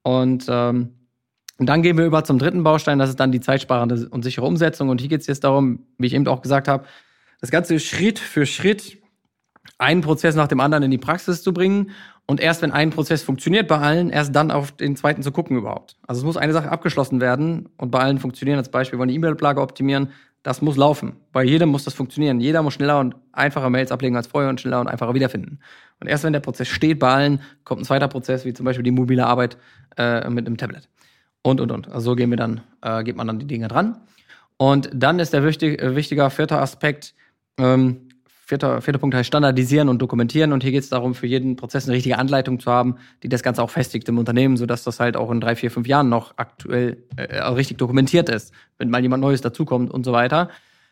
Und, 0.02 0.46
ähm, 0.50 0.94
und 1.60 1.68
dann 1.68 1.82
gehen 1.82 1.98
wir 1.98 2.06
über 2.06 2.24
zum 2.24 2.40
dritten 2.40 2.64
Baustein, 2.64 3.00
das 3.00 3.10
ist 3.10 3.20
dann 3.20 3.32
die 3.32 3.40
zeitsparende 3.40 4.10
und 4.10 4.24
sichere 4.24 4.46
Umsetzung. 4.46 4.90
Und 4.90 5.02
hier 5.02 5.10
geht 5.10 5.22
es 5.22 5.28
jetzt 5.28 5.44
darum, 5.44 5.86
wie 5.98 6.08
ich 6.08 6.14
eben 6.14 6.28
auch 6.28 6.42
gesagt 6.42 6.68
habe, 6.68 6.86
das 7.40 7.52
Ganze 7.52 7.80
Schritt 7.80 8.20
für 8.20 8.46
Schritt 8.46 8.98
einen 9.78 10.02
Prozess 10.02 10.36
nach 10.36 10.48
dem 10.48 10.60
anderen 10.60 10.84
in 10.84 10.92
die 10.92 10.98
Praxis 10.98 11.44
zu 11.44 11.54
bringen 11.54 11.92
und 12.26 12.40
erst 12.40 12.62
wenn 12.62 12.72
ein 12.72 12.90
Prozess 12.90 13.22
funktioniert 13.22 13.68
bei 13.68 13.78
allen, 13.78 14.10
erst 14.10 14.34
dann 14.36 14.50
auf 14.50 14.72
den 14.72 14.96
zweiten 14.96 15.24
zu 15.24 15.32
gucken 15.32 15.58
überhaupt. 15.58 15.98
Also 16.08 16.22
es 16.22 16.26
muss 16.26 16.38
eine 16.38 16.54
Sache 16.54 16.72
abgeschlossen 16.72 17.20
werden 17.20 17.70
und 17.78 17.92
bei 17.92 18.00
allen 18.00 18.18
funktionieren. 18.18 18.58
Als 18.58 18.70
Beispiel 18.70 18.98
wollen 18.98 19.10
die 19.10 19.16
E-Mail-Ablage 19.16 19.62
optimieren. 19.62 20.10
Das 20.42 20.62
muss 20.62 20.78
laufen. 20.78 21.18
Bei 21.32 21.44
jedem 21.44 21.70
muss 21.70 21.84
das 21.84 21.94
funktionieren. 21.94 22.40
Jeder 22.40 22.64
muss 22.64 22.74
schneller 22.74 23.00
und 23.00 23.16
einfacher 23.34 23.70
Mails 23.70 23.92
ablegen 23.92 24.16
als 24.16 24.28
vorher 24.28 24.50
und 24.50 24.60
schneller 24.60 24.80
und 24.80 24.88
einfacher 24.88 25.14
wiederfinden. 25.14 25.60
Und 26.00 26.08
erst 26.08 26.24
wenn 26.24 26.34
der 26.34 26.40
Prozess 26.40 26.68
steht 26.68 27.00
bei 27.00 27.14
allen, 27.14 27.42
kommt 27.66 27.82
ein 27.82 27.86
zweiter 27.86 28.08
Prozess, 28.08 28.46
wie 28.46 28.54
zum 28.54 28.66
Beispiel 28.66 28.84
die 28.84 28.92
mobile 28.92 29.26
Arbeit 29.26 29.58
äh, 29.98 30.30
mit 30.30 30.48
einem 30.48 30.58
Tablet. 30.58 30.90
Und, 31.42 31.60
und, 31.60 31.72
und. 31.72 31.88
Also 31.88 32.12
so 32.12 32.16
gehen 32.16 32.30
wir 32.30 32.38
dann, 32.38 32.62
äh, 32.82 33.04
geht 33.04 33.16
man 33.16 33.28
dann 33.28 33.40
die 33.40 33.48
Dinge 33.48 33.68
dran. 33.68 34.02
Und 34.58 34.90
dann 34.94 35.20
ist 35.20 35.34
der 35.34 35.44
wichtig, 35.44 35.82
äh, 35.82 35.96
wichtiger 35.96 36.30
vierte 36.30 36.58
Aspekt, 36.58 37.14
ähm, 37.58 38.10
Vierter, 38.46 38.82
vierter 38.82 39.00
Punkt 39.00 39.16
heißt 39.16 39.28
standardisieren 39.28 39.88
und 39.88 40.02
dokumentieren. 40.02 40.52
Und 40.52 40.64
hier 40.64 40.74
geht 40.74 40.84
es 40.84 40.90
darum, 40.90 41.16
für 41.16 41.28
jeden 41.28 41.56
Prozess 41.56 41.86
eine 41.86 41.96
richtige 41.96 42.18
Anleitung 42.18 42.60
zu 42.60 42.70
haben, 42.70 42.98
die 43.24 43.30
das 43.30 43.42
Ganze 43.42 43.64
auch 43.64 43.70
festigt 43.70 44.10
im 44.10 44.18
Unternehmen, 44.18 44.58
sodass 44.58 44.84
das 44.84 45.00
halt 45.00 45.16
auch 45.16 45.32
in 45.32 45.40
drei, 45.40 45.56
vier, 45.56 45.72
fünf 45.72 45.88
Jahren 45.88 46.10
noch 46.10 46.34
aktuell 46.36 46.98
äh, 47.16 47.38
richtig 47.38 47.78
dokumentiert 47.78 48.28
ist, 48.28 48.54
wenn 48.78 48.90
mal 48.90 49.02
jemand 49.02 49.22
Neues 49.22 49.40
dazukommt 49.40 49.92
und 49.92 50.04
so 50.06 50.12
weiter. 50.12 50.50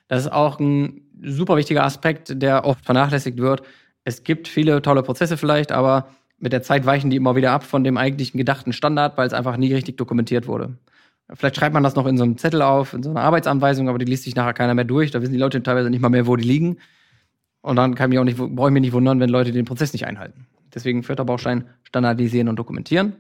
Das 0.08 0.22
ist 0.22 0.32
auch 0.32 0.62
ein 0.62 1.02
super 1.22 1.58
wichtiger 1.58 1.84
Aspekt, 1.84 2.42
der 2.42 2.64
oft 2.64 2.86
vernachlässigt 2.86 3.38
wird. 3.38 3.64
Es 4.06 4.24
gibt 4.24 4.48
viele 4.48 4.82
tolle 4.82 5.04
Prozesse 5.04 5.36
vielleicht, 5.36 5.74
aber 5.74 6.08
mit 6.40 6.54
der 6.54 6.64
Zeit 6.64 6.86
weichen 6.86 7.10
die 7.10 7.18
immer 7.18 7.36
wieder 7.36 7.52
ab 7.52 7.64
von 7.64 7.84
dem 7.84 7.98
eigentlichen 7.98 8.38
gedachten 8.38 8.72
Standard, 8.72 9.18
weil 9.18 9.28
es 9.28 9.34
einfach 9.34 9.58
nie 9.58 9.74
richtig 9.74 9.98
dokumentiert 9.98 10.48
wurde. 10.48 10.78
Vielleicht 11.34 11.58
schreibt 11.58 11.74
man 11.74 11.84
das 11.84 11.96
noch 11.96 12.08
in 12.08 12.18
so 12.18 12.24
einem 12.24 12.38
Zettel 12.38 12.62
auf, 12.62 12.94
in 12.94 13.04
so 13.04 13.10
einer 13.10 13.22
Arbeitsanweisung, 13.22 13.90
aber 13.90 14.00
die 14.00 14.06
liest 14.06 14.24
sich 14.24 14.36
nachher 14.36 14.54
keiner 14.54 14.74
mehr 14.74 14.86
durch. 14.86 15.12
Da 15.12 15.22
wissen 15.22 15.34
die 15.34 15.40
Leute 15.40 15.62
teilweise 15.62 15.90
nicht 15.90 16.02
mal 16.02 16.10
mehr, 16.10 16.28
wo 16.28 16.36
die 16.36 16.48
liegen. 16.48 16.78
Und 17.62 17.76
dann 17.76 17.96
kann 17.96 18.12
ich 18.12 18.20
auch 18.20 18.24
nicht, 18.24 18.38
brauche 18.38 18.70
ich 18.70 18.74
mich 18.74 18.82
nicht 18.82 18.94
wundern, 18.94 19.20
wenn 19.20 19.30
Leute 19.30 19.52
den 19.52 19.66
Prozess 19.66 19.94
nicht 19.94 20.06
einhalten. 20.06 20.48
Deswegen 20.74 21.04
vierter 21.04 21.26
Baustein, 21.26 21.66
standardisieren 21.84 22.48
und 22.48 22.58
dokumentieren. 22.58 23.14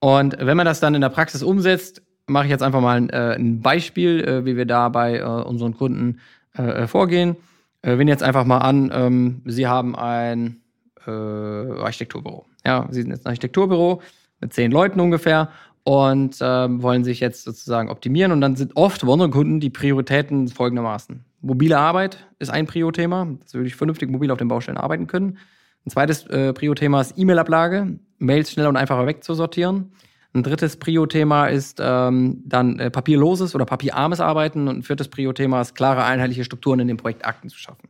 Und 0.00 0.36
wenn 0.38 0.56
man 0.56 0.66
das 0.66 0.80
dann 0.80 0.94
in 0.94 1.00
der 1.00 1.08
Praxis 1.08 1.42
umsetzt, 1.42 2.02
mache 2.26 2.44
ich 2.44 2.50
jetzt 2.50 2.62
einfach 2.62 2.80
mal 2.80 2.96
ein, 2.96 3.10
äh, 3.10 3.34
ein 3.34 3.60
Beispiel, 3.60 4.20
äh, 4.22 4.44
wie 4.44 4.56
wir 4.56 4.66
da 4.66 4.88
bei 4.88 5.18
äh, 5.18 5.22
unseren 5.22 5.74
Kunden 5.74 6.20
äh, 6.56 6.62
äh, 6.62 6.86
vorgehen. 6.86 7.36
Äh, 7.82 7.98
wenn 7.98 8.08
jetzt 8.08 8.22
einfach 8.22 8.44
mal 8.44 8.58
an, 8.58 8.90
ähm, 8.94 9.42
Sie 9.44 9.66
haben 9.66 9.96
ein 9.96 10.60
äh, 11.06 11.10
Architekturbüro. 11.10 12.46
Ja, 12.64 12.86
Sie 12.90 13.02
sind 13.02 13.10
jetzt 13.10 13.26
ein 13.26 13.30
Architekturbüro 13.30 14.02
mit 14.40 14.52
zehn 14.52 14.70
Leuten 14.70 15.00
ungefähr 15.00 15.50
und 15.84 16.38
ähm, 16.40 16.82
wollen 16.82 17.04
sich 17.04 17.20
jetzt 17.20 17.44
sozusagen 17.44 17.90
optimieren. 17.90 18.32
Und 18.32 18.40
dann 18.40 18.56
sind 18.56 18.76
oft 18.76 19.02
bei 19.02 19.08
unseren 19.08 19.30
Kunden 19.30 19.60
die 19.60 19.70
Prioritäten 19.70 20.48
folgendermaßen. 20.48 21.24
Mobile 21.44 21.78
Arbeit 21.78 22.26
ist 22.38 22.50
ein 22.50 22.66
Prio-Thema, 22.66 23.28
dass 23.40 23.52
wir 23.52 23.60
wirklich 23.60 23.76
vernünftig 23.76 24.10
mobil 24.10 24.30
auf 24.30 24.38
den 24.38 24.48
Baustellen 24.48 24.78
arbeiten 24.78 25.06
können. 25.06 25.38
Ein 25.86 25.90
zweites 25.90 26.26
äh, 26.28 26.54
Prio-Thema 26.54 27.02
ist 27.02 27.18
E-Mail-Ablage, 27.18 27.98
Mails 28.18 28.50
schneller 28.50 28.70
und 28.70 28.76
einfacher 28.76 29.06
wegzusortieren. 29.06 29.92
Ein 30.32 30.42
drittes 30.42 30.78
Prio-Thema 30.78 31.46
ist 31.46 31.80
ähm, 31.82 32.42
dann 32.46 32.78
äh, 32.78 32.90
papierloses 32.90 33.54
oder 33.54 33.66
papierarmes 33.66 34.20
Arbeiten. 34.20 34.66
Und 34.68 34.78
ein 34.78 34.82
viertes 34.82 35.08
Prio-Thema 35.08 35.60
ist 35.60 35.74
klare, 35.74 36.04
einheitliche 36.04 36.44
Strukturen 36.44 36.80
in 36.80 36.88
den 36.88 36.96
Projektakten 36.96 37.50
zu 37.50 37.58
schaffen. 37.58 37.88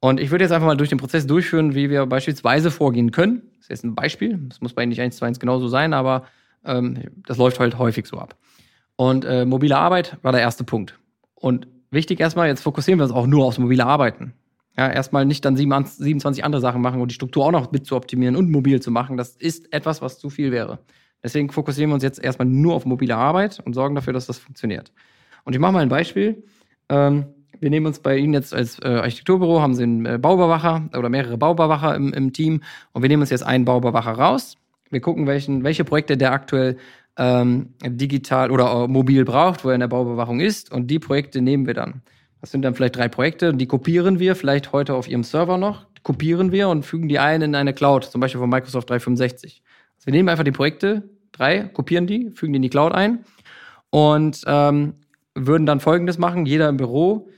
Und 0.00 0.18
ich 0.18 0.30
würde 0.30 0.44
jetzt 0.44 0.52
einfach 0.52 0.66
mal 0.66 0.76
durch 0.76 0.88
den 0.88 0.98
Prozess 0.98 1.26
durchführen, 1.26 1.74
wie 1.74 1.90
wir 1.90 2.06
beispielsweise 2.06 2.70
vorgehen 2.70 3.10
können. 3.12 3.42
Das 3.56 3.66
ist 3.66 3.68
jetzt 3.68 3.84
ein 3.84 3.94
Beispiel. 3.94 4.38
Das 4.48 4.62
muss 4.62 4.72
bei 4.72 4.82
Ihnen 4.82 4.88
nicht 4.88 5.00
eins 5.00 5.16
zu 5.16 5.24
eins 5.26 5.38
genauso 5.38 5.68
sein, 5.68 5.92
aber 5.92 6.24
ähm, 6.64 6.98
das 7.26 7.36
läuft 7.36 7.60
halt 7.60 7.78
häufig 7.78 8.06
so 8.06 8.18
ab. 8.18 8.34
Und 8.96 9.24
äh, 9.26 9.44
mobile 9.44 9.76
Arbeit 9.76 10.16
war 10.22 10.32
der 10.32 10.40
erste 10.40 10.64
Punkt. 10.64 10.98
Und 11.34 11.68
wichtig 11.92 12.20
erstmal, 12.20 12.48
jetzt 12.48 12.62
fokussieren 12.62 12.98
wir 12.98 13.04
uns 13.04 13.12
auch 13.12 13.26
nur 13.26 13.44
aufs 13.44 13.58
mobile 13.58 13.84
Arbeiten. 13.86 14.34
Ja, 14.76 14.90
erstmal 14.90 15.26
nicht 15.26 15.44
dann 15.44 15.56
27 15.56 16.44
andere 16.44 16.62
Sachen 16.62 16.80
machen 16.80 17.00
und 17.00 17.10
die 17.10 17.14
Struktur 17.14 17.44
auch 17.44 17.52
noch 17.52 17.72
mit 17.72 17.86
zu 17.86 17.94
optimieren 17.94 18.36
und 18.36 18.50
mobil 18.50 18.80
zu 18.80 18.90
machen. 18.90 19.18
Das 19.18 19.36
ist 19.36 19.72
etwas, 19.72 20.00
was 20.00 20.18
zu 20.18 20.30
viel 20.30 20.50
wäre. 20.50 20.78
Deswegen 21.22 21.50
fokussieren 21.50 21.90
wir 21.90 21.94
uns 21.94 22.02
jetzt 22.02 22.22
erstmal 22.22 22.48
nur 22.48 22.74
auf 22.74 22.86
mobile 22.86 23.16
Arbeit 23.16 23.60
und 23.64 23.74
sorgen 23.74 23.94
dafür, 23.94 24.12
dass 24.12 24.26
das 24.26 24.38
funktioniert. 24.38 24.92
Und 25.44 25.52
ich 25.52 25.60
mache 25.60 25.72
mal 25.72 25.80
ein 25.80 25.88
Beispiel. 25.88 26.42
Ähm, 26.88 27.26
wir 27.60 27.70
nehmen 27.70 27.86
uns 27.86 28.00
bei 28.00 28.16
Ihnen 28.16 28.34
jetzt 28.34 28.54
als 28.54 28.78
äh, 28.80 28.88
Architekturbüro, 28.88 29.60
haben 29.60 29.74
Sie 29.74 29.84
einen 29.84 30.06
äh, 30.06 30.18
Bauüberwacher 30.18 30.88
oder 30.96 31.08
mehrere 31.08 31.38
Bauüberwacher 31.38 31.94
im, 31.94 32.12
im 32.12 32.32
Team 32.32 32.62
und 32.92 33.02
wir 33.02 33.08
nehmen 33.08 33.22
uns 33.22 33.30
jetzt 33.30 33.44
einen 33.44 33.64
Bauüberwacher 33.64 34.12
raus. 34.12 34.56
Wir 34.90 35.00
gucken, 35.00 35.26
welchen, 35.26 35.62
welche 35.62 35.84
Projekte 35.84 36.16
der 36.16 36.32
aktuell 36.32 36.76
ähm, 37.16 37.74
digital 37.84 38.50
oder 38.50 38.84
äh, 38.84 38.88
mobil 38.88 39.24
braucht, 39.24 39.64
wo 39.64 39.68
er 39.68 39.74
in 39.74 39.80
der 39.80 39.88
Bauüberwachung 39.88 40.40
ist 40.40 40.72
und 40.72 40.86
die 40.88 40.98
Projekte 40.98 41.40
nehmen 41.40 41.66
wir 41.66 41.74
dann. 41.74 42.02
Das 42.40 42.50
sind 42.50 42.62
dann 42.62 42.74
vielleicht 42.74 42.96
drei 42.96 43.08
Projekte, 43.08 43.54
die 43.54 43.66
kopieren 43.66 44.18
wir 44.18 44.34
vielleicht 44.34 44.72
heute 44.72 44.94
auf 44.94 45.08
Ihrem 45.08 45.22
Server 45.22 45.58
noch, 45.58 45.86
kopieren 46.02 46.50
wir 46.52 46.68
und 46.68 46.84
fügen 46.84 47.08
die 47.08 47.18
ein 47.18 47.42
in 47.42 47.54
eine 47.54 47.72
Cloud, 47.72 48.04
zum 48.04 48.20
Beispiel 48.20 48.40
von 48.40 48.50
Microsoft 48.50 48.90
365. 48.90 49.62
Also 49.96 50.06
wir 50.06 50.12
nehmen 50.12 50.28
einfach 50.28 50.44
die 50.44 50.52
Projekte, 50.52 51.08
drei, 51.30 51.60
kopieren 51.60 52.06
die, 52.06 52.30
fügen 52.34 52.52
die 52.52 52.56
in 52.56 52.62
die 52.62 52.70
Cloud 52.70 52.92
ein 52.92 53.24
und 53.90 54.42
ähm, 54.46 54.94
würden 55.34 55.66
dann 55.66 55.80
Folgendes 55.80 56.18
machen. 56.18 56.46
Jeder 56.46 56.68
im 56.68 56.76
Büro 56.76 57.28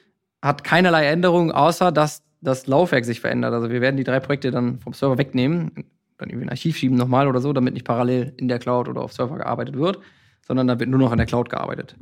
hat 0.40 0.64
keinerlei 0.64 1.06
Änderungen, 1.06 1.52
außer 1.52 1.92
dass 1.92 2.22
das 2.40 2.66
Laufwerk 2.66 3.04
sich 3.04 3.20
verändert. 3.20 3.52
Also 3.52 3.70
wir 3.70 3.80
werden 3.80 3.96
die 3.96 4.04
drei 4.04 4.20
Projekte 4.20 4.50
dann 4.50 4.78
vom 4.78 4.92
Server 4.92 5.18
wegnehmen, 5.18 5.84
dann 6.18 6.28
irgendwie 6.28 6.46
ein 6.46 6.50
Archiv 6.50 6.76
schieben 6.76 6.96
nochmal 6.96 7.28
oder 7.28 7.40
so, 7.40 7.52
damit 7.52 7.74
nicht 7.74 7.86
parallel 7.86 8.34
in 8.36 8.48
der 8.48 8.58
Cloud 8.58 8.88
oder 8.88 9.02
auf 9.02 9.12
Server 9.12 9.36
gearbeitet 9.36 9.76
wird, 9.76 9.98
sondern 10.46 10.68
da 10.68 10.78
wird 10.78 10.90
nur 10.90 11.00
noch 11.00 11.12
an 11.12 11.18
der 11.18 11.26
Cloud 11.26 11.48
gearbeitet. 11.48 11.96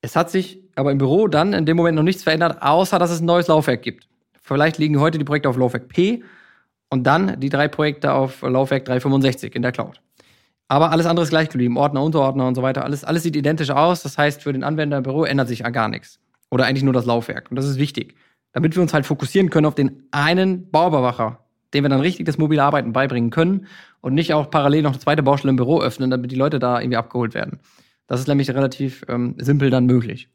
Es 0.00 0.16
hat 0.16 0.30
sich 0.30 0.62
aber 0.74 0.92
im 0.92 0.98
Büro 0.98 1.28
dann 1.28 1.52
in 1.52 1.66
dem 1.66 1.76
Moment 1.76 1.96
noch 1.96 2.02
nichts 2.02 2.22
verändert, 2.22 2.62
außer 2.62 2.98
dass 2.98 3.10
es 3.10 3.20
ein 3.20 3.26
neues 3.26 3.48
Laufwerk 3.48 3.82
gibt. 3.82 4.08
Vielleicht 4.40 4.78
liegen 4.78 5.00
heute 5.00 5.18
die 5.18 5.24
Projekte 5.24 5.48
auf 5.48 5.56
Laufwerk 5.56 5.88
P 5.88 6.22
und 6.90 7.06
dann 7.06 7.38
die 7.40 7.48
drei 7.48 7.68
Projekte 7.68 8.12
auf 8.12 8.42
Laufwerk 8.42 8.84
365 8.84 9.54
in 9.54 9.62
der 9.62 9.72
Cloud. 9.72 10.00
Aber 10.68 10.90
alles 10.92 11.06
andere 11.06 11.24
ist 11.24 11.30
gleich 11.30 11.48
geblieben. 11.48 11.76
Ordner, 11.78 12.02
Unterordner 12.02 12.46
und 12.46 12.54
so 12.54 12.62
weiter. 12.62 12.84
Alles, 12.84 13.02
alles 13.02 13.22
sieht 13.22 13.36
identisch 13.36 13.70
aus. 13.70 14.02
Das 14.02 14.18
heißt, 14.18 14.42
für 14.42 14.52
den 14.52 14.64
Anwender 14.64 14.98
im 14.98 15.02
Büro 15.02 15.24
ändert 15.24 15.48
sich 15.48 15.64
gar 15.64 15.88
nichts. 15.88 16.20
Oder 16.50 16.66
eigentlich 16.66 16.84
nur 16.84 16.92
das 16.92 17.06
Laufwerk. 17.06 17.50
Und 17.50 17.56
das 17.56 17.66
ist 17.66 17.78
wichtig. 17.78 18.14
Damit 18.52 18.74
wir 18.76 18.82
uns 18.82 18.94
halt 18.94 19.06
fokussieren 19.06 19.50
können 19.50 19.66
auf 19.66 19.74
den 19.74 20.08
einen 20.10 20.70
Bauüberwacher, 20.70 21.44
dem 21.74 21.84
wir 21.84 21.88
dann 21.88 22.00
richtig 22.00 22.26
das 22.26 22.38
mobile 22.38 22.62
Arbeiten 22.62 22.92
beibringen 22.92 23.30
können 23.30 23.66
und 24.00 24.14
nicht 24.14 24.32
auch 24.34 24.50
parallel 24.50 24.82
noch 24.82 24.92
eine 24.92 25.00
zweite 25.00 25.22
Baustelle 25.22 25.50
im 25.50 25.56
Büro 25.56 25.80
öffnen, 25.80 26.10
damit 26.10 26.30
die 26.30 26.36
Leute 26.36 26.58
da 26.58 26.80
irgendwie 26.80 26.96
abgeholt 26.96 27.34
werden. 27.34 27.60
Das 28.06 28.20
ist 28.20 28.28
nämlich 28.28 28.50
relativ 28.50 29.04
ähm, 29.08 29.34
simpel 29.38 29.70
dann 29.70 29.86
möglich. 29.86 30.28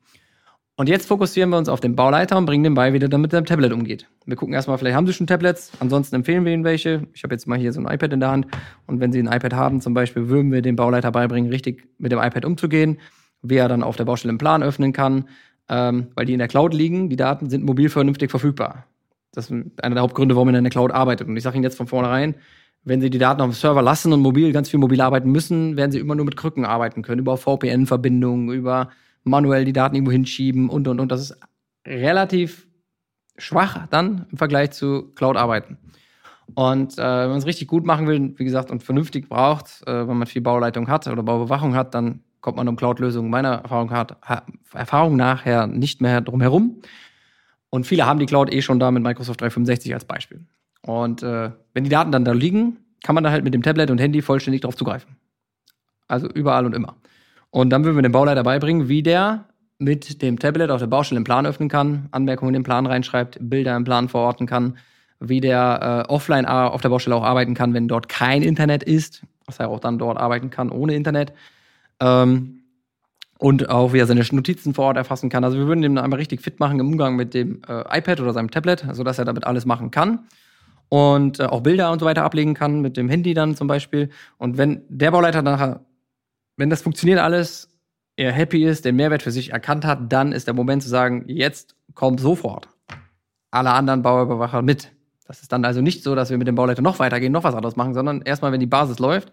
Und 0.76 0.90
jetzt 0.90 1.08
fokussieren 1.08 1.52
wir 1.52 1.58
uns 1.58 1.70
auf 1.70 1.82
den 1.82 1.96
Bauleiter 1.96 2.36
und 2.36 2.46
bringen 2.46 2.64
den 2.64 2.74
bei, 2.74 2.94
wie 2.94 3.00
der 3.00 3.08
dann 3.08 3.22
mit 3.22 3.32
dem 3.32 3.46
Tablet 3.46 3.72
umgeht. 3.72 4.10
Wir 4.26 4.36
gucken 4.36 4.56
erstmal, 4.56 4.80
vielleicht 4.80 4.96
haben 4.96 5.06
sie 5.06 5.14
schon 5.14 5.28
Tablets, 5.28 5.72
ansonsten 5.80 6.16
empfehlen 6.16 6.46
wir 6.46 6.54
ihnen 6.54 6.64
welche. 6.64 7.08
Ich 7.14 7.24
habe 7.24 7.36
jetzt 7.36 7.46
mal 7.48 7.60
hier 7.60 7.72
so 7.72 7.80
ein 7.80 7.86
iPad 7.86 8.14
in 8.14 8.20
der 8.20 8.32
Hand 8.32 8.48
und 8.88 9.00
wenn 9.00 9.12
sie 9.12 9.20
ein 9.20 9.28
iPad 9.28 9.54
haben 9.54 9.82
zum 9.82 9.94
Beispiel, 9.94 10.30
würden 10.30 10.52
wir 10.52 10.64
dem 10.64 10.76
Bauleiter 10.76 11.12
beibringen, 11.12 11.52
richtig 11.52 11.88
mit 12.00 12.12
dem 12.12 12.18
iPad 12.18 12.46
umzugehen, 12.46 12.98
wie 13.44 13.56
er 13.58 13.68
dann 13.68 13.84
auf 13.84 13.98
der 13.98 14.06
Baustelle 14.06 14.32
einen 14.32 14.40
Plan 14.40 14.64
öffnen 14.64 14.94
kann, 14.94 15.26
ähm, 15.70 16.08
weil 16.16 16.26
die 16.26 16.34
in 16.34 16.40
der 16.40 16.48
Cloud 16.48 16.74
liegen. 16.74 17.08
Die 17.10 17.18
Daten 17.18 17.52
sind 17.52 17.64
mobil 17.64 17.90
vernünftig 17.90 18.32
verfügbar. 18.32 18.88
Das 19.34 19.50
ist 19.50 19.84
einer 19.84 19.96
der 19.96 20.04
Hauptgründe, 20.04 20.36
warum 20.36 20.48
man 20.48 20.56
in 20.56 20.64
der 20.64 20.72
Cloud 20.72 20.92
arbeitet. 20.92 21.28
Und 21.28 21.36
ich 21.36 21.44
sage 21.44 21.58
Ihnen 21.58 21.64
jetzt 21.64 21.78
von 21.78 21.88
vornherein, 21.88 22.36
wenn 22.84 23.02
Sie 23.02 23.10
die 23.10 23.18
Daten 23.18 23.42
auf 23.42 23.50
dem 23.50 23.54
Server 23.54 23.82
lassen 23.82 24.14
und 24.14 24.22
mobil 24.22 24.52
ganz 24.52 24.70
viel 24.70 24.80
mobil 24.80 25.02
arbeiten 25.02 25.32
müssen, 25.32 25.78
werden 25.78 25.92
Sie 25.92 26.00
immer 26.00 26.16
nur 26.16 26.26
mit 26.26 26.38
Krücken 26.38 26.66
arbeiten 26.66 27.02
können, 27.02 27.20
über 27.20 27.38
VPN-Verbindungen, 27.38 28.50
über 28.50 28.90
manuell 29.24 29.66
die 29.66 29.74
Daten 29.74 29.96
irgendwo 29.96 30.12
hinschieben 30.12 30.70
und 30.70 30.88
und 30.88 31.00
und. 31.00 31.12
Das 31.12 31.22
ist 31.22 31.38
relativ 31.86 32.68
schwach 33.38 33.88
dann 33.90 34.26
im 34.32 34.38
Vergleich 34.38 34.72
zu 34.72 35.12
Cloud-Arbeiten. 35.16 35.78
Und 36.56 37.00
äh, 37.00 37.02
wenn 37.02 37.30
man 37.30 37.38
es 37.38 37.46
richtig 37.46 37.68
gut 37.68 37.86
machen 37.86 38.08
will, 38.08 38.34
wie 38.38 38.44
gesagt, 38.44 38.70
und 38.70 38.84
vernünftig 38.84 39.30
braucht, 39.30 39.82
äh, 39.88 40.08
wenn 40.08 40.18
man 40.18 40.28
viel 40.28 40.42
Bauleitung 40.42 40.88
hat 40.88 41.08
oder 41.08 41.24
Bauüberwachung 41.24 41.74
hat, 41.74 41.96
dann 41.96 42.22
kommt 42.42 42.58
man 42.58 42.68
um 42.68 42.76
Cloud-Lösungen 42.76 43.30
meiner 43.30 43.62
Erfahrung, 43.62 43.92
hat, 43.92 44.18
Erfahrung 44.74 45.16
nachher 45.16 45.66
nicht 45.66 46.02
mehr 46.02 46.22
drum 46.22 46.42
herum. 46.42 46.82
Und 47.74 47.88
viele 47.88 48.06
haben 48.06 48.20
die 48.20 48.28
Cloud 48.28 48.54
eh 48.54 48.62
schon 48.62 48.80
da 48.80 48.92
mit 48.92 49.02
Microsoft 49.02 49.42
365 49.42 49.96
als 49.96 50.06
Beispiel. 50.06 50.46
Und 50.84 51.24
äh, 51.24 51.50
wenn 51.74 51.84
die 51.84 51.90
Daten 51.90 52.12
dann 52.12 52.24
da 52.24 52.32
liegen, 52.32 52.78
kann 53.04 53.16
man 53.16 53.24
da 53.24 53.32
halt 53.32 53.44
mit 53.44 53.56
dem 53.56 53.64
Tablet 53.64 53.90
und 53.90 53.98
Handy 53.98 54.22
vollständig 54.22 54.62
drauf 54.62 54.76
zugreifen. 54.76 55.16
Also 56.08 56.28
überall 56.28 56.68
und 56.68 56.76
immer. 56.76 56.98
Und 57.50 57.72
dann 57.72 57.84
würden 57.84 57.96
wir 57.96 58.04
dem 58.04 58.12
Bauleiter 58.12 58.44
beibringen, 58.44 58.90
wie 58.90 59.02
der 59.02 59.46
mit 59.80 60.22
dem 60.22 60.38
Tablet 60.38 60.70
auf 60.70 60.82
der 60.82 60.88
Baustelle 60.88 61.18
einen 61.18 61.26
Plan 61.26 61.48
öffnen 61.48 61.68
kann, 61.68 62.10
Anmerkungen 62.12 62.50
in 62.50 62.60
den 62.62 62.64
Plan 62.64 62.86
reinschreibt, 62.86 63.40
Bilder 63.42 63.76
im 63.76 63.86
Plan 63.86 64.08
verorten 64.08 64.46
kann, 64.46 64.78
wie 65.20 65.42
der 65.42 66.06
äh, 66.08 66.12
offline 66.14 66.46
auf 66.46 66.82
der 66.82 66.90
Baustelle 66.90 67.16
auch 67.16 67.24
arbeiten 67.24 67.56
kann, 67.56 67.74
wenn 67.74 67.88
dort 67.88 68.08
kein 68.08 68.44
Internet 68.44 68.84
ist, 68.84 69.24
dass 69.48 69.58
er 69.58 69.70
auch 69.70 69.80
dann 69.80 69.98
dort 69.98 70.20
arbeiten 70.20 70.52
kann 70.52 70.70
ohne 70.70 70.94
Internet. 70.94 71.34
Ähm, 72.00 72.63
und 73.40 73.70
auch 73.70 73.94
wie 73.94 74.00
er 74.00 74.06
seine 74.06 74.24
Notizen 74.32 74.74
vor 74.74 74.86
Ort 74.86 74.98
erfassen 74.98 75.30
kann. 75.30 75.44
Also 75.44 75.58
wir 75.58 75.68
würden 75.68 75.82
den 75.82 75.98
einmal 75.98 76.20
richtig 76.20 76.42
fit 76.42 76.60
machen 76.60 76.80
im 76.80 76.88
Umgang 76.88 77.16
mit 77.16 77.34
dem 77.34 77.62
äh, 77.68 77.98
iPad 77.98 78.22
oder 78.22 78.34
seinem 78.34 78.52
Tablet, 78.52 78.86
sodass 78.92 79.20
er 79.20 79.26
damit 79.26 79.46
alles 79.46 79.66
machen 79.66 79.92
kann 79.92 80.20
und 80.94 81.40
äh, 81.40 81.46
auch 81.46 81.62
Bilder 81.62 81.92
und 81.92 82.00
so 82.00 82.06
weiter 82.06 82.24
ablegen 82.24 82.54
kann 82.54 82.82
mit 82.82 82.98
dem 82.98 83.10
Handy 83.10 83.34
dann 83.34 83.56
zum 83.56 83.68
Beispiel. 83.68 84.10
Und 84.38 84.58
wenn 84.58 84.84
der 84.90 85.10
Bauleiter 85.10 85.42
nachher, 85.42 85.82
wenn 86.56 86.70
das 86.70 86.84
funktioniert 86.84 87.20
alles, 87.20 87.70
er 88.16 88.32
happy 88.32 88.64
ist, 88.64 88.86
den 88.86 88.96
Mehrwert 88.96 89.24
für 89.24 89.32
sich 89.32 89.52
erkannt 89.52 89.86
hat, 89.86 90.14
dann 90.14 90.32
ist 90.32 90.46
der 90.46 90.54
Moment 90.54 90.84
zu 90.84 90.90
sagen, 90.90 91.24
jetzt 91.28 91.76
kommt 91.96 92.20
sofort 92.20 92.70
alle 93.50 93.72
anderen 93.72 94.04
Bauüberwacher 94.04 94.62
mit. 94.62 94.92
Das 95.26 95.42
ist 95.42 95.52
dann 95.52 95.66
also 95.66 95.82
nicht 95.82 96.04
so, 96.04 96.14
dass 96.14 96.30
wir 96.30 96.38
mit 96.38 96.48
dem 96.48 96.54
Bauleiter 96.54 96.84
noch 96.84 97.00
weitergehen, 97.00 97.32
noch 97.32 97.44
was 97.44 97.56
anderes 97.56 97.76
machen, 97.76 97.96
sondern 97.96 98.22
erstmal, 98.22 98.52
wenn 98.52 98.60
die 98.60 98.68
Basis 98.68 99.00
läuft 99.00 99.32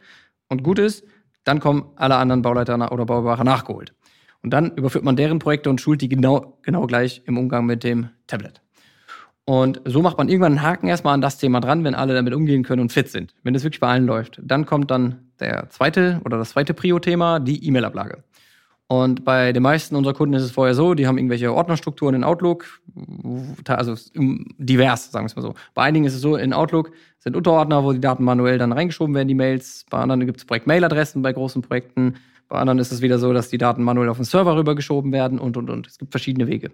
und 0.48 0.62
gut 0.62 0.78
ist, 0.78 1.04
dann 1.44 1.60
kommen 1.60 1.90
alle 1.96 2.16
anderen 2.16 2.42
Bauleiter 2.42 2.92
oder 2.92 3.06
Bauüberwacher 3.06 3.44
nachgeholt. 3.44 3.94
Und 4.42 4.50
dann 4.50 4.72
überführt 4.76 5.04
man 5.04 5.16
deren 5.16 5.38
Projekte 5.38 5.70
und 5.70 5.80
schult 5.80 6.00
die 6.00 6.08
genau, 6.08 6.58
genau 6.62 6.86
gleich 6.86 7.22
im 7.26 7.38
Umgang 7.38 7.66
mit 7.66 7.84
dem 7.84 8.10
Tablet. 8.26 8.62
Und 9.44 9.80
so 9.84 10.00
macht 10.00 10.16
man 10.16 10.28
irgendwann 10.28 10.52
einen 10.52 10.62
Haken 10.62 10.86
erstmal 10.86 11.14
an 11.14 11.20
das 11.20 11.38
Thema 11.38 11.60
dran, 11.60 11.82
wenn 11.82 11.94
alle 11.94 12.14
damit 12.14 12.34
umgehen 12.34 12.62
können 12.62 12.82
und 12.82 12.92
fit 12.92 13.08
sind. 13.08 13.34
Wenn 13.42 13.52
das 13.52 13.64
wirklich 13.64 13.80
bei 13.80 13.88
allen 13.88 14.06
läuft. 14.06 14.40
Dann 14.42 14.64
kommt 14.64 14.90
dann 14.90 15.30
der 15.40 15.68
zweite 15.70 16.20
oder 16.24 16.38
das 16.38 16.50
zweite 16.50 16.72
Prio-Thema, 16.72 17.40
die 17.40 17.66
E-Mail-Ablage. 17.66 18.22
Und 18.90 19.24
bei 19.24 19.52
den 19.52 19.62
meisten 19.62 19.94
unserer 19.94 20.14
Kunden 20.14 20.34
ist 20.34 20.42
es 20.42 20.50
vorher 20.50 20.74
so, 20.74 20.94
die 20.94 21.06
haben 21.06 21.16
irgendwelche 21.16 21.54
Ordnerstrukturen 21.54 22.16
in 22.16 22.24
Outlook, 22.24 22.80
also 23.68 23.94
divers, 24.58 25.12
sagen 25.12 25.26
wir 25.26 25.28
es 25.28 25.36
mal 25.36 25.42
so. 25.42 25.54
Bei 25.74 25.82
einigen 25.84 26.06
ist 26.06 26.14
es 26.14 26.20
so, 26.20 26.34
in 26.34 26.52
Outlook 26.52 26.90
sind 27.20 27.36
Unterordner, 27.36 27.84
wo 27.84 27.92
die 27.92 28.00
Daten 28.00 28.24
manuell 28.24 28.58
dann 28.58 28.72
reingeschoben 28.72 29.14
werden, 29.14 29.28
die 29.28 29.36
Mails. 29.36 29.86
Bei 29.90 29.98
anderen 29.98 30.26
gibt 30.26 30.40
es 30.40 30.44
Projekt-Mail-Adressen 30.44 31.22
bei 31.22 31.32
großen 31.32 31.62
Projekten. 31.62 32.16
Bei 32.48 32.58
anderen 32.58 32.80
ist 32.80 32.90
es 32.90 33.00
wieder 33.00 33.20
so, 33.20 33.32
dass 33.32 33.48
die 33.48 33.58
Daten 33.58 33.84
manuell 33.84 34.08
auf 34.08 34.16
den 34.16 34.24
Server 34.24 34.56
rübergeschoben 34.56 35.12
werden 35.12 35.38
und, 35.38 35.56
und, 35.56 35.70
und. 35.70 35.86
Es 35.86 35.96
gibt 35.96 36.10
verschiedene 36.10 36.48
Wege. 36.48 36.72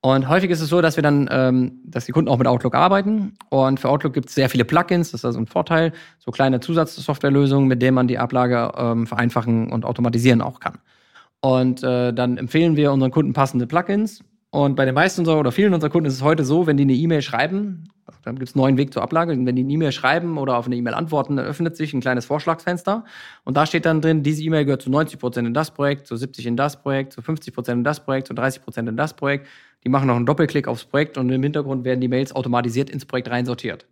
Und 0.00 0.30
häufig 0.30 0.50
ist 0.50 0.62
es 0.62 0.70
so, 0.70 0.80
dass 0.80 0.96
wir 0.96 1.02
dann, 1.02 1.28
ähm, 1.30 1.80
dass 1.84 2.06
die 2.06 2.12
Kunden 2.12 2.30
auch 2.30 2.38
mit 2.38 2.46
Outlook 2.46 2.74
arbeiten. 2.74 3.34
Und 3.50 3.78
für 3.78 3.90
Outlook 3.90 4.14
gibt 4.14 4.30
es 4.30 4.34
sehr 4.34 4.48
viele 4.48 4.64
Plugins, 4.64 5.10
das 5.10 5.20
ist 5.20 5.26
also 5.26 5.38
ein 5.38 5.46
Vorteil, 5.46 5.92
so 6.18 6.30
kleine 6.30 6.60
Zusatzsoftwarelösungen, 6.60 7.68
mit 7.68 7.82
denen 7.82 7.94
man 7.94 8.08
die 8.08 8.16
Ablage 8.16 8.72
ähm, 8.74 9.06
vereinfachen 9.06 9.70
und 9.70 9.84
automatisieren 9.84 10.40
auch 10.40 10.58
kann. 10.58 10.78
Und 11.42 11.82
äh, 11.82 12.12
dann 12.12 12.38
empfehlen 12.38 12.76
wir 12.76 12.92
unseren 12.92 13.10
Kunden 13.10 13.32
passende 13.32 13.66
Plugins. 13.66 14.24
Und 14.50 14.76
bei 14.76 14.84
den 14.84 14.94
meisten 14.94 15.22
unserer 15.22 15.40
oder 15.40 15.50
vielen 15.50 15.74
unserer 15.74 15.90
Kunden 15.90 16.06
ist 16.06 16.14
es 16.14 16.22
heute 16.22 16.44
so, 16.44 16.66
wenn 16.66 16.76
die 16.76 16.82
eine 16.82 16.92
E-Mail 16.92 17.22
schreiben, 17.22 17.84
also 18.06 18.18
dann 18.22 18.36
gibt 18.36 18.48
es 18.48 18.54
einen 18.54 18.62
neuen 18.62 18.76
Weg 18.76 18.92
zur 18.92 19.02
Ablage, 19.02 19.32
wenn 19.32 19.56
die 19.56 19.62
eine 19.62 19.72
E-Mail 19.72 19.92
schreiben 19.92 20.36
oder 20.36 20.58
auf 20.58 20.66
eine 20.66 20.76
E-Mail 20.76 20.92
antworten, 20.92 21.36
dann 21.36 21.46
öffnet 21.46 21.74
sich 21.74 21.94
ein 21.94 22.02
kleines 22.02 22.26
Vorschlagsfenster 22.26 23.04
und 23.44 23.56
da 23.56 23.64
steht 23.64 23.86
dann 23.86 24.02
drin, 24.02 24.22
diese 24.22 24.42
E-Mail 24.42 24.66
gehört 24.66 24.82
zu 24.82 24.90
90 24.90 25.18
Prozent 25.18 25.48
in 25.48 25.54
das 25.54 25.70
Projekt, 25.70 26.06
zu 26.06 26.16
70 26.16 26.44
in 26.44 26.58
das 26.58 26.82
Projekt, 26.82 27.14
zu 27.14 27.22
50 27.22 27.54
Prozent 27.54 27.78
in 27.78 27.84
das 27.84 28.04
Projekt, 28.04 28.26
zu 28.26 28.34
30 28.34 28.62
Prozent 28.62 28.90
in 28.90 28.96
das 28.98 29.14
Projekt 29.14 29.46
die 29.84 29.88
machen 29.88 30.06
noch 30.06 30.16
einen 30.16 30.26
Doppelklick 30.26 30.68
aufs 30.68 30.84
Projekt 30.84 31.18
und 31.18 31.30
im 31.30 31.42
Hintergrund 31.42 31.84
werden 31.84 32.00
die 32.00 32.08
Mails 32.08 32.34
automatisiert 32.34 32.90
ins 32.90 33.04
Projekt 33.04 33.30
reinsortiert. 33.30 33.86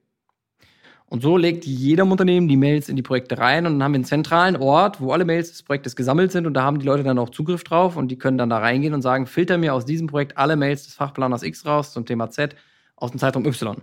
Und 1.10 1.22
so 1.22 1.36
legt 1.36 1.66
jedem 1.66 2.12
Unternehmen 2.12 2.46
die 2.46 2.56
Mails 2.56 2.88
in 2.88 2.94
die 2.94 3.02
Projekte 3.02 3.36
rein 3.36 3.66
und 3.66 3.74
dann 3.74 3.82
haben 3.82 3.92
wir 3.92 3.96
einen 3.96 4.04
zentralen 4.04 4.56
Ort, 4.56 5.00
wo 5.00 5.12
alle 5.12 5.24
Mails 5.24 5.50
des 5.50 5.64
Projektes 5.64 5.96
gesammelt 5.96 6.30
sind 6.30 6.46
und 6.46 6.54
da 6.54 6.62
haben 6.62 6.78
die 6.78 6.86
Leute 6.86 7.02
dann 7.02 7.18
auch 7.18 7.30
Zugriff 7.30 7.64
drauf 7.64 7.96
und 7.96 8.08
die 8.12 8.16
können 8.16 8.38
dann 8.38 8.48
da 8.48 8.58
reingehen 8.58 8.94
und 8.94 9.02
sagen, 9.02 9.26
filter 9.26 9.58
mir 9.58 9.74
aus 9.74 9.84
diesem 9.84 10.06
Projekt 10.06 10.38
alle 10.38 10.54
Mails 10.54 10.84
des 10.84 10.94
Fachplaners 10.94 11.42
X 11.42 11.66
raus 11.66 11.92
zum 11.92 12.06
Thema 12.06 12.30
Z 12.30 12.54
aus 12.94 13.10
dem 13.10 13.18
Zeitraum 13.18 13.44
Y. 13.44 13.76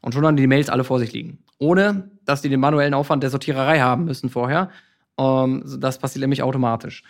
Und 0.00 0.14
schon 0.14 0.26
haben 0.26 0.36
die 0.36 0.46
Mails 0.46 0.70
alle 0.70 0.82
vor 0.82 0.98
sich 0.98 1.12
liegen. 1.12 1.44
Ohne, 1.58 2.10
dass 2.24 2.40
die 2.40 2.48
den 2.48 2.60
manuellen 2.60 2.94
Aufwand 2.94 3.22
der 3.22 3.28
Sortiererei 3.28 3.80
haben 3.80 4.06
müssen 4.06 4.30
vorher. 4.30 4.70
Ähm, 5.18 5.62
das 5.78 5.98
passiert 5.98 6.22
nämlich 6.22 6.42
automatisch. 6.42 7.02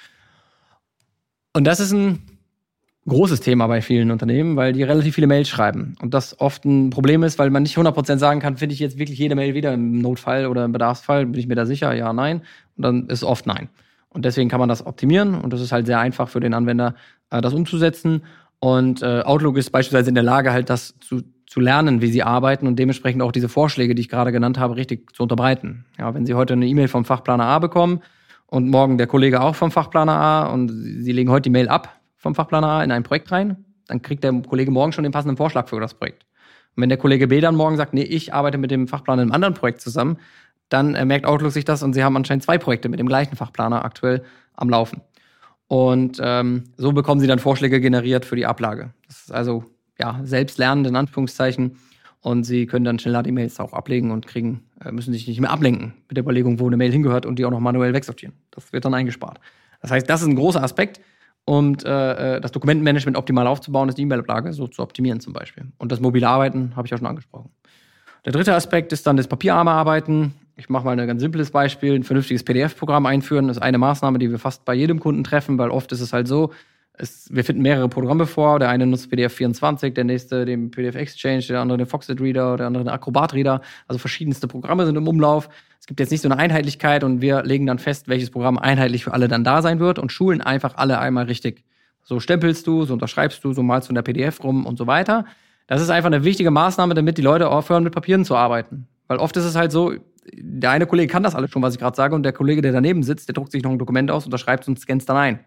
Und 1.52 1.68
das 1.68 1.78
ist 1.78 1.92
ein 1.92 2.31
großes 3.06 3.40
Thema 3.40 3.66
bei 3.66 3.82
vielen 3.82 4.10
Unternehmen, 4.10 4.56
weil 4.56 4.72
die 4.72 4.82
relativ 4.82 5.14
viele 5.16 5.26
Mails 5.26 5.48
schreiben. 5.48 5.96
Und 6.00 6.14
das 6.14 6.38
oft 6.40 6.64
ein 6.64 6.90
Problem 6.90 7.24
ist, 7.24 7.38
weil 7.38 7.50
man 7.50 7.64
nicht 7.64 7.76
100% 7.76 8.18
sagen 8.18 8.40
kann, 8.40 8.56
finde 8.56 8.74
ich 8.74 8.78
jetzt 8.78 8.98
wirklich 8.98 9.18
jede 9.18 9.34
Mail 9.34 9.54
wieder 9.54 9.74
im 9.74 10.00
Notfall 10.00 10.46
oder 10.46 10.64
im 10.64 10.72
Bedarfsfall, 10.72 11.26
bin 11.26 11.40
ich 11.40 11.48
mir 11.48 11.56
da 11.56 11.66
sicher, 11.66 11.92
ja, 11.94 12.12
nein. 12.12 12.42
Und 12.76 12.82
dann 12.84 13.08
ist 13.08 13.24
oft 13.24 13.46
nein. 13.46 13.68
Und 14.08 14.24
deswegen 14.24 14.48
kann 14.48 14.60
man 14.60 14.68
das 14.68 14.86
optimieren 14.86 15.34
und 15.34 15.52
das 15.52 15.60
ist 15.60 15.72
halt 15.72 15.86
sehr 15.86 15.98
einfach 15.98 16.28
für 16.28 16.40
den 16.40 16.54
Anwender, 16.54 16.94
äh, 17.30 17.40
das 17.40 17.54
umzusetzen. 17.54 18.22
Und 18.60 19.02
äh, 19.02 19.22
Outlook 19.22 19.56
ist 19.56 19.70
beispielsweise 19.70 20.10
in 20.10 20.14
der 20.14 20.22
Lage, 20.22 20.52
halt 20.52 20.70
das 20.70 20.94
zu, 21.00 21.22
zu 21.46 21.58
lernen, 21.58 22.02
wie 22.02 22.12
sie 22.12 22.22
arbeiten 22.22 22.68
und 22.68 22.78
dementsprechend 22.78 23.22
auch 23.22 23.32
diese 23.32 23.48
Vorschläge, 23.48 23.96
die 23.96 24.02
ich 24.02 24.08
gerade 24.08 24.30
genannt 24.30 24.60
habe, 24.60 24.76
richtig 24.76 25.12
zu 25.16 25.24
unterbreiten. 25.24 25.86
Ja, 25.98 26.14
wenn 26.14 26.24
Sie 26.24 26.34
heute 26.34 26.52
eine 26.52 26.66
E-Mail 26.66 26.88
vom 26.88 27.04
Fachplaner 27.04 27.44
A 27.44 27.58
bekommen 27.58 28.00
und 28.46 28.68
morgen 28.68 28.98
der 28.98 29.08
Kollege 29.08 29.40
auch 29.40 29.56
vom 29.56 29.72
Fachplaner 29.72 30.12
A 30.12 30.46
und 30.46 30.68
Sie 30.68 31.10
legen 31.10 31.30
heute 31.30 31.44
die 31.44 31.50
Mail 31.50 31.68
ab 31.68 31.98
vom 32.22 32.34
Fachplaner 32.34 32.68
A 32.68 32.84
in 32.84 32.92
ein 32.92 33.02
Projekt 33.02 33.30
rein, 33.32 33.64
dann 33.88 34.00
kriegt 34.00 34.24
der 34.24 34.32
Kollege 34.32 34.70
morgen 34.70 34.92
schon 34.92 35.02
den 35.02 35.12
passenden 35.12 35.36
Vorschlag 35.36 35.68
für 35.68 35.80
das 35.80 35.94
Projekt. 35.94 36.24
Und 36.74 36.82
wenn 36.82 36.88
der 36.88 36.98
Kollege 36.98 37.26
B 37.26 37.40
dann 37.40 37.56
morgen 37.56 37.76
sagt, 37.76 37.92
nee, 37.92 38.04
ich 38.04 38.32
arbeite 38.32 38.56
mit 38.56 38.70
dem 38.70 38.88
Fachplaner 38.88 39.22
in 39.22 39.28
einem 39.28 39.34
anderen 39.34 39.54
Projekt 39.54 39.80
zusammen, 39.80 40.16
dann 40.68 40.94
äh, 40.94 41.04
merkt 41.04 41.26
Outlook 41.26 41.52
sich 41.52 41.64
das 41.64 41.82
und 41.82 41.92
sie 41.92 42.02
haben 42.02 42.16
anscheinend 42.16 42.44
zwei 42.44 42.56
Projekte 42.56 42.88
mit 42.88 43.00
dem 43.00 43.08
gleichen 43.08 43.36
Fachplaner 43.36 43.84
aktuell 43.84 44.22
am 44.54 44.70
Laufen. 44.70 45.02
Und 45.66 46.18
ähm, 46.22 46.64
so 46.76 46.92
bekommen 46.92 47.20
sie 47.20 47.26
dann 47.26 47.40
Vorschläge 47.40 47.80
generiert 47.80 48.24
für 48.24 48.36
die 48.36 48.46
Ablage. 48.46 48.94
Das 49.06 49.22
ist 49.22 49.32
also 49.32 49.64
ja 49.98 50.20
selbstlernend 50.22 50.86
in 50.86 50.96
Anführungszeichen. 50.96 51.76
Und 52.20 52.44
sie 52.44 52.66
können 52.66 52.84
dann 52.84 53.00
schneller 53.00 53.24
die 53.24 53.32
Mails 53.32 53.58
auch 53.58 53.72
ablegen 53.72 54.12
und 54.12 54.28
kriegen, 54.28 54.62
äh, 54.84 54.92
müssen 54.92 55.12
sich 55.12 55.26
nicht 55.26 55.40
mehr 55.40 55.50
ablenken 55.50 55.94
mit 56.08 56.16
der 56.16 56.22
Überlegung, 56.22 56.60
wo 56.60 56.68
eine 56.68 56.76
Mail 56.76 56.92
hingehört 56.92 57.26
und 57.26 57.38
die 57.38 57.44
auch 57.44 57.50
noch 57.50 57.58
manuell 57.58 57.94
wegsortieren. 57.94 58.34
Das 58.52 58.72
wird 58.72 58.84
dann 58.84 58.94
eingespart. 58.94 59.40
Das 59.80 59.90
heißt, 59.90 60.08
das 60.08 60.22
ist 60.22 60.28
ein 60.28 60.36
großer 60.36 60.62
Aspekt, 60.62 61.00
um 61.44 61.76
äh, 61.84 62.36
äh, 62.36 62.40
das 62.40 62.52
Dokumentenmanagement 62.52 63.16
optimal 63.16 63.46
aufzubauen, 63.46 63.88
ist 63.88 63.98
die 63.98 64.02
E-Mail-Ablage 64.02 64.52
so 64.52 64.68
zu 64.68 64.82
optimieren 64.82 65.20
zum 65.20 65.32
Beispiel. 65.32 65.64
Und 65.78 65.90
das 65.90 66.00
mobile 66.00 66.28
Arbeiten 66.28 66.72
habe 66.76 66.86
ich 66.86 66.90
ja 66.90 66.98
schon 66.98 67.06
angesprochen. 67.06 67.50
Der 68.24 68.32
dritte 68.32 68.54
Aspekt 68.54 68.92
ist 68.92 69.06
dann 69.06 69.16
das 69.16 69.26
papierarme 69.26 69.72
Arbeiten. 69.72 70.34
Ich 70.56 70.68
mache 70.68 70.84
mal 70.84 70.98
ein 70.98 71.06
ganz 71.06 71.20
simples 71.20 71.50
Beispiel. 71.50 71.94
Ein 71.94 72.04
vernünftiges 72.04 72.44
PDF-Programm 72.44 73.06
einführen 73.06 73.48
ist 73.48 73.58
eine 73.58 73.78
Maßnahme, 73.78 74.18
die 74.18 74.30
wir 74.30 74.38
fast 74.38 74.64
bei 74.64 74.74
jedem 74.74 75.00
Kunden 75.00 75.24
treffen, 75.24 75.58
weil 75.58 75.70
oft 75.70 75.90
ist 75.90 76.00
es 76.00 76.12
halt 76.12 76.28
so, 76.28 76.52
es, 76.94 77.28
wir 77.32 77.42
finden 77.42 77.62
mehrere 77.62 77.88
Programme 77.88 78.26
vor. 78.26 78.58
Der 78.58 78.68
eine 78.68 78.86
nutzt 78.86 79.10
PDF 79.10 79.34
24, 79.34 79.94
der 79.94 80.04
nächste 80.04 80.44
den 80.44 80.70
PDF 80.70 80.94
Exchange, 80.94 81.42
der 81.48 81.60
andere 81.60 81.78
den 81.78 81.86
Foxit 81.86 82.20
Reader, 82.20 82.56
der 82.56 82.66
andere 82.66 82.84
den 82.84 82.90
Acrobat 82.90 83.34
Reader. 83.34 83.60
Also 83.88 83.98
verschiedenste 83.98 84.46
Programme 84.46 84.86
sind 84.86 84.96
im 84.96 85.08
Umlauf. 85.08 85.48
Es 85.82 85.86
gibt 85.88 85.98
jetzt 85.98 86.12
nicht 86.12 86.20
so 86.20 86.28
eine 86.28 86.38
Einheitlichkeit 86.38 87.02
und 87.02 87.20
wir 87.20 87.42
legen 87.42 87.66
dann 87.66 87.80
fest, 87.80 88.06
welches 88.06 88.30
Programm 88.30 88.56
einheitlich 88.56 89.02
für 89.02 89.12
alle 89.12 89.26
dann 89.26 89.42
da 89.42 89.62
sein 89.62 89.80
wird 89.80 89.98
und 89.98 90.12
schulen 90.12 90.40
einfach 90.40 90.76
alle 90.76 91.00
einmal 91.00 91.24
richtig. 91.24 91.64
So 92.04 92.20
stempelst 92.20 92.68
du, 92.68 92.84
so 92.84 92.92
unterschreibst 92.92 93.42
du, 93.42 93.52
so 93.52 93.64
malst 93.64 93.88
du 93.88 93.90
in 93.90 93.96
der 93.96 94.02
PDF 94.02 94.44
rum 94.44 94.64
und 94.64 94.78
so 94.78 94.86
weiter. 94.86 95.26
Das 95.66 95.82
ist 95.82 95.90
einfach 95.90 96.06
eine 96.06 96.22
wichtige 96.22 96.52
Maßnahme, 96.52 96.94
damit 96.94 97.18
die 97.18 97.22
Leute 97.22 97.50
aufhören, 97.50 97.82
mit 97.82 97.92
Papieren 97.92 98.24
zu 98.24 98.36
arbeiten. 98.36 98.86
Weil 99.08 99.18
oft 99.18 99.36
ist 99.36 99.44
es 99.44 99.56
halt 99.56 99.72
so, 99.72 99.92
der 100.32 100.70
eine 100.70 100.86
Kollege 100.86 101.10
kann 101.10 101.24
das 101.24 101.34
alles 101.34 101.50
schon, 101.50 101.62
was 101.62 101.74
ich 101.74 101.80
gerade 101.80 101.96
sage, 101.96 102.14
und 102.14 102.22
der 102.22 102.32
Kollege, 102.32 102.62
der 102.62 102.70
daneben 102.70 103.02
sitzt, 103.02 103.26
der 103.28 103.32
druckt 103.32 103.50
sich 103.50 103.64
noch 103.64 103.72
ein 103.72 103.78
Dokument 103.80 104.08
aus, 104.08 104.24
unterschreibt 104.24 104.62
es 104.62 104.68
und 104.68 104.78
scannt 104.78 105.02
es 105.02 105.06
dann 105.06 105.16
ein. 105.16 105.40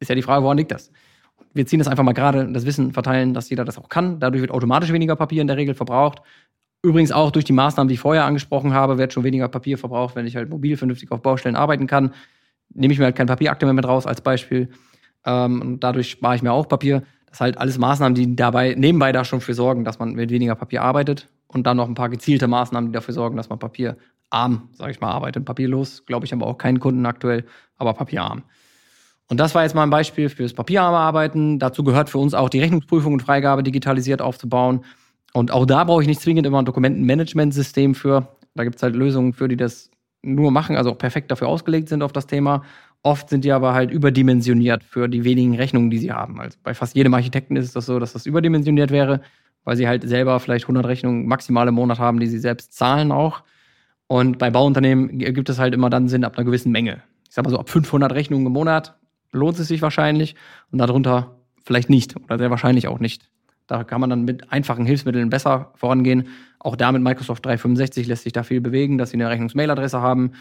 Ist 0.00 0.08
ja 0.08 0.16
die 0.16 0.22
Frage, 0.22 0.42
woran 0.42 0.56
liegt 0.56 0.72
das? 0.72 0.90
Wir 1.54 1.64
ziehen 1.64 1.78
das 1.78 1.86
einfach 1.86 2.02
mal 2.02 2.12
gerade, 2.12 2.50
das 2.50 2.66
Wissen 2.66 2.92
verteilen, 2.92 3.34
dass 3.34 3.50
jeder 3.50 3.64
das 3.64 3.78
auch 3.78 3.88
kann. 3.88 4.18
Dadurch 4.18 4.40
wird 4.40 4.50
automatisch 4.50 4.92
weniger 4.92 5.14
Papier 5.14 5.42
in 5.42 5.46
der 5.46 5.56
Regel 5.56 5.76
verbraucht. 5.76 6.22
Übrigens 6.86 7.10
auch 7.10 7.32
durch 7.32 7.44
die 7.44 7.52
Maßnahmen, 7.52 7.88
die 7.88 7.94
ich 7.94 8.00
vorher 8.00 8.26
angesprochen 8.26 8.72
habe, 8.72 8.96
wird 8.96 9.12
schon 9.12 9.24
weniger 9.24 9.48
Papier 9.48 9.76
verbraucht, 9.76 10.14
wenn 10.14 10.24
ich 10.24 10.36
halt 10.36 10.48
mobil 10.48 10.76
vernünftig 10.76 11.10
auf 11.10 11.20
Baustellen 11.20 11.56
arbeiten 11.56 11.88
kann. 11.88 12.14
Nehme 12.72 12.92
ich 12.92 13.00
mir 13.00 13.06
halt 13.06 13.16
kein 13.16 13.26
Papierakte 13.26 13.66
mehr 13.66 13.72
mit 13.72 13.84
raus 13.84 14.06
als 14.06 14.20
Beispiel. 14.20 14.68
Ähm, 15.24 15.60
und 15.60 15.80
dadurch 15.80 16.10
spare 16.10 16.36
ich 16.36 16.42
mir 16.42 16.52
auch 16.52 16.68
Papier. 16.68 17.02
Das 17.26 17.38
sind 17.38 17.46
halt 17.46 17.58
alles 17.58 17.76
Maßnahmen, 17.76 18.14
die 18.14 18.36
dabei 18.36 18.76
nebenbei 18.78 19.10
da 19.10 19.24
schon 19.24 19.40
für 19.40 19.52
sorgen, 19.52 19.84
dass 19.84 19.98
man 19.98 20.12
mit 20.12 20.30
weniger 20.30 20.54
Papier 20.54 20.82
arbeitet. 20.82 21.28
Und 21.48 21.66
dann 21.66 21.76
noch 21.76 21.88
ein 21.88 21.96
paar 21.96 22.08
gezielte 22.08 22.46
Maßnahmen, 22.46 22.90
die 22.90 22.94
dafür 22.94 23.14
sorgen, 23.14 23.36
dass 23.36 23.48
man 23.48 23.58
papierarm, 23.58 24.68
sage 24.74 24.92
ich 24.92 25.00
mal, 25.00 25.10
arbeitet. 25.10 25.44
Papierlos, 25.44 26.06
glaube 26.06 26.24
ich, 26.24 26.30
haben 26.30 26.40
wir 26.40 26.46
auch 26.46 26.58
keinen 26.58 26.78
Kunden 26.78 27.04
aktuell, 27.04 27.46
aber 27.78 27.94
papierarm. 27.94 28.44
Und 29.26 29.40
das 29.40 29.56
war 29.56 29.64
jetzt 29.64 29.74
mal 29.74 29.82
ein 29.82 29.90
Beispiel 29.90 30.28
fürs 30.28 30.52
papierarme 30.52 30.98
Arbeiten. 30.98 31.58
Dazu 31.58 31.82
gehört 31.82 32.10
für 32.10 32.18
uns 32.18 32.32
auch 32.32 32.48
die 32.48 32.60
Rechnungsprüfung 32.60 33.12
und 33.12 33.22
Freigabe 33.22 33.64
digitalisiert 33.64 34.22
aufzubauen. 34.22 34.84
Und 35.36 35.50
auch 35.50 35.66
da 35.66 35.84
brauche 35.84 36.00
ich 36.00 36.08
nicht 36.08 36.22
zwingend 36.22 36.46
immer 36.46 36.60
ein 36.60 36.64
Dokumentenmanagementsystem 36.64 37.94
für. 37.94 38.26
Da 38.54 38.64
gibt 38.64 38.76
es 38.76 38.82
halt 38.82 38.96
Lösungen 38.96 39.34
für, 39.34 39.48
die 39.48 39.58
das 39.58 39.90
nur 40.22 40.50
machen, 40.50 40.76
also 40.76 40.92
auch 40.92 40.96
perfekt 40.96 41.30
dafür 41.30 41.48
ausgelegt 41.48 41.90
sind 41.90 42.02
auf 42.02 42.10
das 42.10 42.26
Thema. 42.26 42.62
Oft 43.02 43.28
sind 43.28 43.44
die 43.44 43.52
aber 43.52 43.74
halt 43.74 43.90
überdimensioniert 43.90 44.82
für 44.82 45.08
die 45.08 45.24
wenigen 45.24 45.54
Rechnungen, 45.54 45.90
die 45.90 45.98
sie 45.98 46.10
haben. 46.10 46.40
Also 46.40 46.56
bei 46.62 46.72
fast 46.72 46.96
jedem 46.96 47.12
Architekten 47.12 47.54
ist 47.54 47.66
es 47.66 47.72
das 47.74 47.84
so, 47.84 47.98
dass 47.98 48.14
das 48.14 48.24
überdimensioniert 48.24 48.90
wäre, 48.90 49.20
weil 49.64 49.76
sie 49.76 49.86
halt 49.86 50.08
selber 50.08 50.40
vielleicht 50.40 50.64
100 50.64 50.86
Rechnungen 50.86 51.26
maximal 51.26 51.68
im 51.68 51.74
Monat 51.74 51.98
haben, 51.98 52.18
die 52.18 52.28
sie 52.28 52.38
selbst 52.38 52.72
zahlen 52.72 53.12
auch. 53.12 53.42
Und 54.06 54.38
bei 54.38 54.48
Bauunternehmen 54.48 55.18
gibt 55.18 55.50
es 55.50 55.58
halt 55.58 55.74
immer 55.74 55.90
dann 55.90 56.08
Sinn 56.08 56.24
ab 56.24 56.38
einer 56.38 56.46
gewissen 56.46 56.72
Menge. 56.72 57.02
Ich 57.28 57.34
sag 57.34 57.44
mal 57.44 57.50
so 57.50 57.58
ab 57.58 57.68
500 57.68 58.10
Rechnungen 58.10 58.46
im 58.46 58.54
Monat 58.54 58.94
lohnt 59.32 59.58
es 59.58 59.68
sich 59.68 59.82
wahrscheinlich 59.82 60.34
und 60.72 60.78
darunter 60.78 61.36
vielleicht 61.62 61.90
nicht 61.90 62.16
oder 62.16 62.38
sehr 62.38 62.48
wahrscheinlich 62.48 62.88
auch 62.88 63.00
nicht. 63.00 63.28
Da 63.66 63.84
kann 63.84 64.00
man 64.00 64.10
dann 64.10 64.24
mit 64.24 64.52
einfachen 64.52 64.86
Hilfsmitteln 64.86 65.30
besser 65.30 65.72
vorangehen. 65.74 66.28
Auch 66.58 66.76
da 66.76 66.92
mit 66.92 67.02
Microsoft 67.02 67.44
365 67.44 68.06
lässt 68.06 68.24
sich 68.24 68.32
da 68.32 68.42
viel 68.42 68.60
bewegen, 68.60 68.98
dass 68.98 69.10
Sie 69.10 69.16
eine 69.16 69.28
Rechnungsmailadresse 69.28 70.00
haben, 70.00 70.32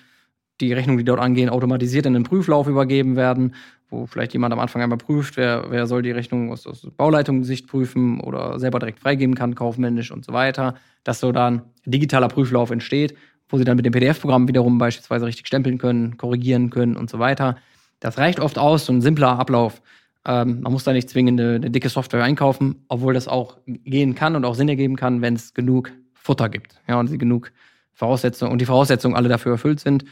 die 0.62 0.74
Rechnungen, 0.74 1.00
die 1.00 1.06
dort 1.06 1.20
angehen, 1.20 1.50
automatisiert 1.50 2.06
in 2.06 2.14
den 2.14 2.24
Prüflauf 2.24 2.68
übergeben 2.68 3.16
werden, 3.16 3.56
wo 3.90 4.06
vielleicht 4.06 4.34
jemand 4.34 4.54
am 4.54 4.60
Anfang 4.60 4.82
einmal 4.82 4.98
prüft, 4.98 5.38
wer, 5.38 5.66
wer 5.70 5.86
soll 5.86 6.02
die 6.02 6.12
Rechnung 6.12 6.52
aus, 6.52 6.66
aus 6.66 6.88
Bauleitungssicht 6.96 7.68
prüfen 7.68 8.20
oder 8.20 8.60
selber 8.60 8.80
direkt 8.80 9.00
freigeben 9.00 9.36
kann, 9.36 9.56
kaufmännisch 9.56 10.12
und 10.12 10.26
so 10.26 10.34
weiter, 10.34 10.76
dass 11.04 11.20
so 11.20 11.32
dann 11.32 11.64
digitaler 11.86 12.30
Prüflauf 12.30 12.72
entsteht, 12.72 13.16
wo 13.50 13.58
Sie 13.58 13.64
dann 13.64 13.76
mit 13.76 13.86
dem 13.86 13.94
PDF-Programm 13.94 14.48
wiederum 14.48 14.78
beispielsweise 14.78 15.26
richtig 15.26 15.48
stempeln 15.48 15.78
können, 15.78 16.18
korrigieren 16.18 16.70
können 16.70 16.96
und 16.96 17.10
so 17.10 17.20
weiter. 17.20 17.58
Das 18.00 18.18
reicht 18.18 18.40
oft 18.40 18.58
aus, 18.58 18.86
so 18.86 18.94
ein 18.94 19.02
simpler 19.02 19.38
Ablauf. 19.38 19.82
Ähm, 20.26 20.62
man 20.62 20.72
muss 20.72 20.84
da 20.84 20.94
nicht 20.94 21.10
zwingend 21.10 21.40
eine, 21.40 21.56
eine, 21.56 21.72
dicke 21.72 21.90
Software 21.90 22.24
einkaufen, 22.24 22.84
obwohl 22.88 23.14
das 23.14 23.28
auch 23.28 23.58
gehen 23.66 24.16
kann 24.16 24.36
und 24.36 24.44
auch 24.46 24.56
Sinn 24.56 24.70
ergeben 24.70 24.96
kann, 24.96 25.22
wenn 25.22 25.36
es 25.36 25.54
genug 25.54 25.92
Futter 26.14 26.50
gibt. 26.50 26.82
Ja, 26.88 27.00
und 27.00 27.18
genug 27.20 27.52
Voraussetzungen 27.94 28.52
und 28.52 28.60
die 28.60 28.66
Voraussetzungen 28.66 29.16
alle 29.16 29.30
dafür 29.30 29.54
erfüllt 29.54 29.80
sind. 29.80 30.06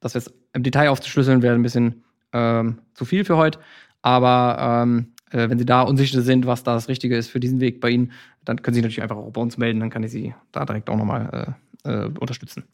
Das 0.00 0.14
jetzt 0.14 0.32
im 0.52 0.62
Detail 0.62 0.90
aufzuschlüsseln 0.90 1.42
wäre 1.42 1.54
ein 1.54 1.62
bisschen 1.62 2.04
ähm, 2.32 2.78
zu 2.94 3.04
viel 3.04 3.24
für 3.24 3.36
heute. 3.36 3.58
Aber 4.02 4.84
ähm, 4.84 5.12
äh, 5.30 5.50
wenn 5.50 5.58
Sie 5.58 5.66
da 5.66 5.82
unsicher 5.82 6.22
sind, 6.22 6.46
was 6.46 6.62
da 6.62 6.74
das 6.74 6.88
Richtige 6.88 7.16
ist 7.16 7.28
für 7.28 7.40
diesen 7.40 7.60
Weg 7.60 7.80
bei 7.80 7.90
Ihnen, 7.90 8.12
dann 8.44 8.62
können 8.62 8.74
Sie 8.74 8.78
sich 8.78 8.84
natürlich 8.84 9.02
einfach 9.02 9.16
auch 9.16 9.32
bei 9.32 9.40
uns 9.40 9.58
melden, 9.58 9.80
dann 9.80 9.90
kann 9.90 10.04
ich 10.04 10.12
Sie 10.12 10.34
da 10.52 10.64
direkt 10.64 10.88
auch 10.88 10.96
nochmal 10.96 11.56
äh, 11.84 11.90
äh, 11.90 12.10
unterstützen. 12.20 12.64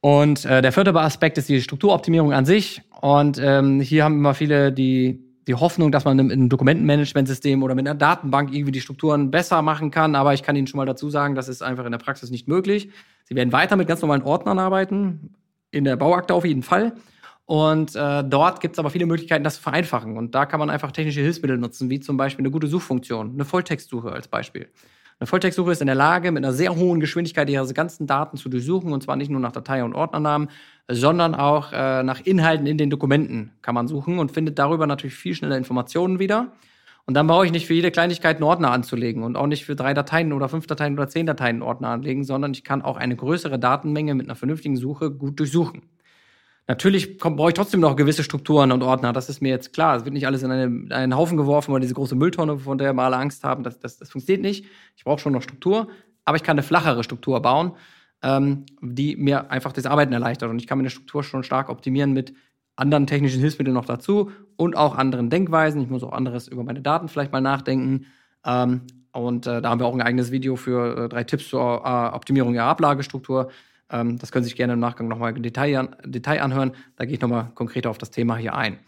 Und 0.00 0.44
äh, 0.44 0.62
der 0.62 0.72
vierte 0.72 0.94
Aspekt 0.94 1.36
ist 1.36 1.48
die 1.48 1.60
Strukturoptimierung 1.60 2.32
an 2.32 2.46
sich. 2.46 2.82
Und 3.00 3.38
ähm, 3.42 3.80
hier 3.80 4.04
haben 4.04 4.14
immer 4.14 4.34
viele 4.34 4.72
die, 4.72 5.25
die 5.46 5.54
Hoffnung, 5.54 5.92
dass 5.92 6.04
man 6.04 6.18
in 6.18 6.32
einem 6.32 6.48
Dokumentenmanagementsystem 6.48 7.62
oder 7.62 7.74
mit 7.74 7.86
einer 7.86 7.96
Datenbank 7.96 8.52
irgendwie 8.52 8.72
die 8.72 8.80
Strukturen 8.80 9.30
besser 9.30 9.62
machen 9.62 9.90
kann. 9.90 10.14
Aber 10.14 10.34
ich 10.34 10.42
kann 10.42 10.56
Ihnen 10.56 10.66
schon 10.66 10.78
mal 10.78 10.86
dazu 10.86 11.08
sagen, 11.08 11.34
das 11.34 11.48
ist 11.48 11.62
einfach 11.62 11.84
in 11.84 11.92
der 11.92 11.98
Praxis 11.98 12.30
nicht 12.30 12.48
möglich. 12.48 12.90
Sie 13.24 13.36
werden 13.36 13.52
weiter 13.52 13.76
mit 13.76 13.86
ganz 13.88 14.02
normalen 14.02 14.22
Ordnern 14.22 14.58
arbeiten, 14.58 15.34
in 15.70 15.84
der 15.84 15.96
Bauakte 15.96 16.34
auf 16.34 16.44
jeden 16.44 16.62
Fall. 16.62 16.94
Und 17.44 17.94
äh, 17.94 18.24
dort 18.24 18.60
gibt 18.60 18.74
es 18.74 18.78
aber 18.80 18.90
viele 18.90 19.06
Möglichkeiten, 19.06 19.44
das 19.44 19.56
zu 19.56 19.62
vereinfachen. 19.62 20.16
Und 20.16 20.34
da 20.34 20.46
kann 20.46 20.58
man 20.58 20.68
einfach 20.68 20.90
technische 20.90 21.20
Hilfsmittel 21.20 21.58
nutzen, 21.58 21.88
wie 21.90 22.00
zum 22.00 22.16
Beispiel 22.16 22.44
eine 22.44 22.50
gute 22.50 22.66
Suchfunktion, 22.66 23.34
eine 23.34 23.44
Volltextsuche 23.44 24.10
als 24.10 24.26
Beispiel. 24.26 24.68
Eine 25.18 25.28
Volltextsuche 25.28 25.72
ist 25.72 25.80
in 25.80 25.86
der 25.86 25.96
Lage, 25.96 26.30
mit 26.30 26.44
einer 26.44 26.52
sehr 26.52 26.76
hohen 26.76 27.00
Geschwindigkeit 27.00 27.48
ihre 27.48 27.72
ganzen 27.72 28.06
Daten 28.06 28.36
zu 28.36 28.50
durchsuchen, 28.50 28.92
und 28.92 29.02
zwar 29.02 29.16
nicht 29.16 29.30
nur 29.30 29.40
nach 29.40 29.52
Datei- 29.52 29.82
und 29.82 29.94
Ordnernamen, 29.94 30.50
sondern 30.88 31.34
auch 31.34 31.72
äh, 31.72 32.02
nach 32.02 32.20
Inhalten 32.20 32.66
in 32.66 32.76
den 32.76 32.90
Dokumenten 32.90 33.52
kann 33.62 33.74
man 33.74 33.88
suchen 33.88 34.18
und 34.18 34.30
findet 34.30 34.58
darüber 34.58 34.86
natürlich 34.86 35.16
viel 35.16 35.34
schneller 35.34 35.56
Informationen 35.56 36.18
wieder. 36.18 36.52
Und 37.06 37.14
dann 37.14 37.28
brauche 37.28 37.46
ich 37.46 37.52
nicht 37.52 37.66
für 37.66 37.72
jede 37.72 37.90
Kleinigkeit 37.90 38.36
einen 38.36 38.44
Ordner 38.44 38.72
anzulegen 38.72 39.22
und 39.22 39.36
auch 39.36 39.46
nicht 39.46 39.64
für 39.64 39.74
drei 39.74 39.94
Dateien 39.94 40.34
oder 40.34 40.50
fünf 40.50 40.66
Dateien 40.66 40.92
oder 40.92 41.08
zehn 41.08 41.24
Dateien 41.24 41.56
einen 41.56 41.62
Ordner 41.62 41.88
anlegen, 41.88 42.24
sondern 42.24 42.52
ich 42.52 42.62
kann 42.62 42.82
auch 42.82 42.98
eine 42.98 43.16
größere 43.16 43.58
Datenmenge 43.58 44.14
mit 44.14 44.26
einer 44.26 44.34
vernünftigen 44.34 44.76
Suche 44.76 45.10
gut 45.10 45.40
durchsuchen. 45.40 45.82
Natürlich 46.68 47.18
brauche 47.18 47.50
ich 47.50 47.54
trotzdem 47.54 47.78
noch 47.78 47.94
gewisse 47.94 48.24
Strukturen 48.24 48.72
und 48.72 48.82
Ordner, 48.82 49.12
das 49.12 49.28
ist 49.28 49.40
mir 49.40 49.50
jetzt 49.50 49.72
klar. 49.72 49.96
Es 49.96 50.04
wird 50.04 50.14
nicht 50.14 50.26
alles 50.26 50.42
in 50.42 50.50
einen, 50.50 50.90
einen 50.90 51.16
Haufen 51.16 51.36
geworfen 51.36 51.70
oder 51.70 51.80
diese 51.80 51.94
große 51.94 52.16
Mülltonne, 52.16 52.58
von 52.58 52.76
der 52.76 52.92
wir 52.92 53.02
alle 53.02 53.16
Angst 53.16 53.44
haben. 53.44 53.62
Das, 53.62 53.78
das, 53.78 53.98
das 53.98 54.10
funktioniert 54.10 54.42
nicht. 54.42 54.66
Ich 54.96 55.04
brauche 55.04 55.20
schon 55.20 55.32
noch 55.32 55.42
Struktur, 55.42 55.88
aber 56.24 56.36
ich 56.36 56.42
kann 56.42 56.54
eine 56.54 56.64
flachere 56.64 57.04
Struktur 57.04 57.40
bauen, 57.40 57.72
ähm, 58.22 58.66
die 58.80 59.14
mir 59.14 59.50
einfach 59.52 59.72
das 59.72 59.86
Arbeiten 59.86 60.12
erleichtert. 60.12 60.50
Und 60.50 60.58
ich 60.58 60.66
kann 60.66 60.78
meine 60.78 60.90
Struktur 60.90 61.22
schon 61.22 61.44
stark 61.44 61.68
optimieren 61.68 62.12
mit 62.12 62.34
anderen 62.74 63.06
technischen 63.06 63.40
Hilfsmitteln 63.40 63.74
noch 63.74 63.84
dazu 63.84 64.32
und 64.56 64.76
auch 64.76 64.96
anderen 64.96 65.30
Denkweisen. 65.30 65.80
Ich 65.82 65.88
muss 65.88 66.02
auch 66.02 66.12
anderes 66.12 66.48
über 66.48 66.64
meine 66.64 66.82
Daten 66.82 67.08
vielleicht 67.08 67.30
mal 67.30 67.40
nachdenken. 67.40 68.06
Ähm, 68.44 68.82
und 69.12 69.46
äh, 69.46 69.62
da 69.62 69.70
haben 69.70 69.80
wir 69.80 69.86
auch 69.86 69.94
ein 69.94 70.02
eigenes 70.02 70.32
Video 70.32 70.56
für 70.56 71.04
äh, 71.04 71.08
drei 71.08 71.22
Tipps 71.22 71.48
zur 71.48 71.82
äh, 71.84 72.14
Optimierung 72.14 72.54
Ihrer 72.54 72.64
Ablagestruktur. 72.64 73.50
Ähm, 73.90 74.18
das 74.18 74.32
können 74.32 74.44
Sie 74.44 74.48
sich 74.48 74.56
gerne 74.56 74.74
im 74.74 74.80
Nachgang 74.80 75.08
nochmal 75.08 75.36
im 75.36 75.42
Detail, 75.42 75.76
an, 75.76 75.96
Detail 76.04 76.42
anhören. 76.42 76.72
Da 76.96 77.04
gehe 77.04 77.14
ich 77.14 77.20
nochmal 77.20 77.50
konkreter 77.54 77.90
auf 77.90 77.98
das 77.98 78.10
Thema 78.10 78.36
hier 78.36 78.54
ein. 78.54 78.78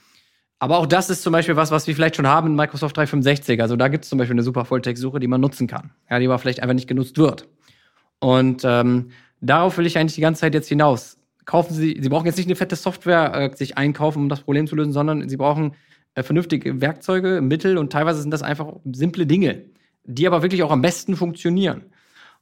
Aber 0.58 0.78
auch 0.78 0.86
das 0.86 1.08
ist 1.08 1.22
zum 1.22 1.32
Beispiel 1.32 1.56
was, 1.56 1.70
was 1.70 1.86
wir 1.86 1.94
vielleicht 1.94 2.16
schon 2.16 2.26
haben 2.26 2.48
in 2.48 2.56
Microsoft 2.56 2.96
365. 2.96 3.62
Also 3.62 3.76
da 3.76 3.88
gibt 3.88 4.04
es 4.04 4.10
zum 4.10 4.18
Beispiel 4.18 4.34
eine 4.34 4.42
super 4.42 4.64
Volltext-Suche, 4.64 5.20
die 5.20 5.28
man 5.28 5.40
nutzen 5.40 5.68
kann. 5.68 5.90
Ja, 6.10 6.18
die 6.18 6.26
aber 6.26 6.38
vielleicht 6.38 6.60
einfach 6.60 6.74
nicht 6.74 6.88
genutzt 6.88 7.16
wird. 7.16 7.48
Und 8.18 8.62
ähm, 8.64 9.10
darauf 9.40 9.78
will 9.78 9.86
ich 9.86 9.98
eigentlich 9.98 10.16
die 10.16 10.20
ganze 10.20 10.40
Zeit 10.40 10.54
jetzt 10.54 10.68
hinaus. 10.68 11.18
Kaufen 11.44 11.74
Sie, 11.74 11.96
Sie 12.00 12.08
brauchen 12.08 12.26
jetzt 12.26 12.36
nicht 12.36 12.48
eine 12.48 12.56
fette 12.56 12.74
Software 12.76 13.34
äh, 13.34 13.56
sich 13.56 13.78
einkaufen, 13.78 14.22
um 14.22 14.28
das 14.28 14.40
Problem 14.40 14.66
zu 14.66 14.74
lösen, 14.74 14.92
sondern 14.92 15.28
Sie 15.28 15.36
brauchen 15.36 15.74
äh, 16.14 16.24
vernünftige 16.24 16.80
Werkzeuge, 16.80 17.40
Mittel 17.40 17.78
und 17.78 17.92
teilweise 17.92 18.20
sind 18.20 18.32
das 18.32 18.42
einfach 18.42 18.74
simple 18.92 19.26
Dinge, 19.26 19.62
die 20.04 20.26
aber 20.26 20.42
wirklich 20.42 20.64
auch 20.64 20.72
am 20.72 20.82
besten 20.82 21.14
funktionieren. 21.16 21.84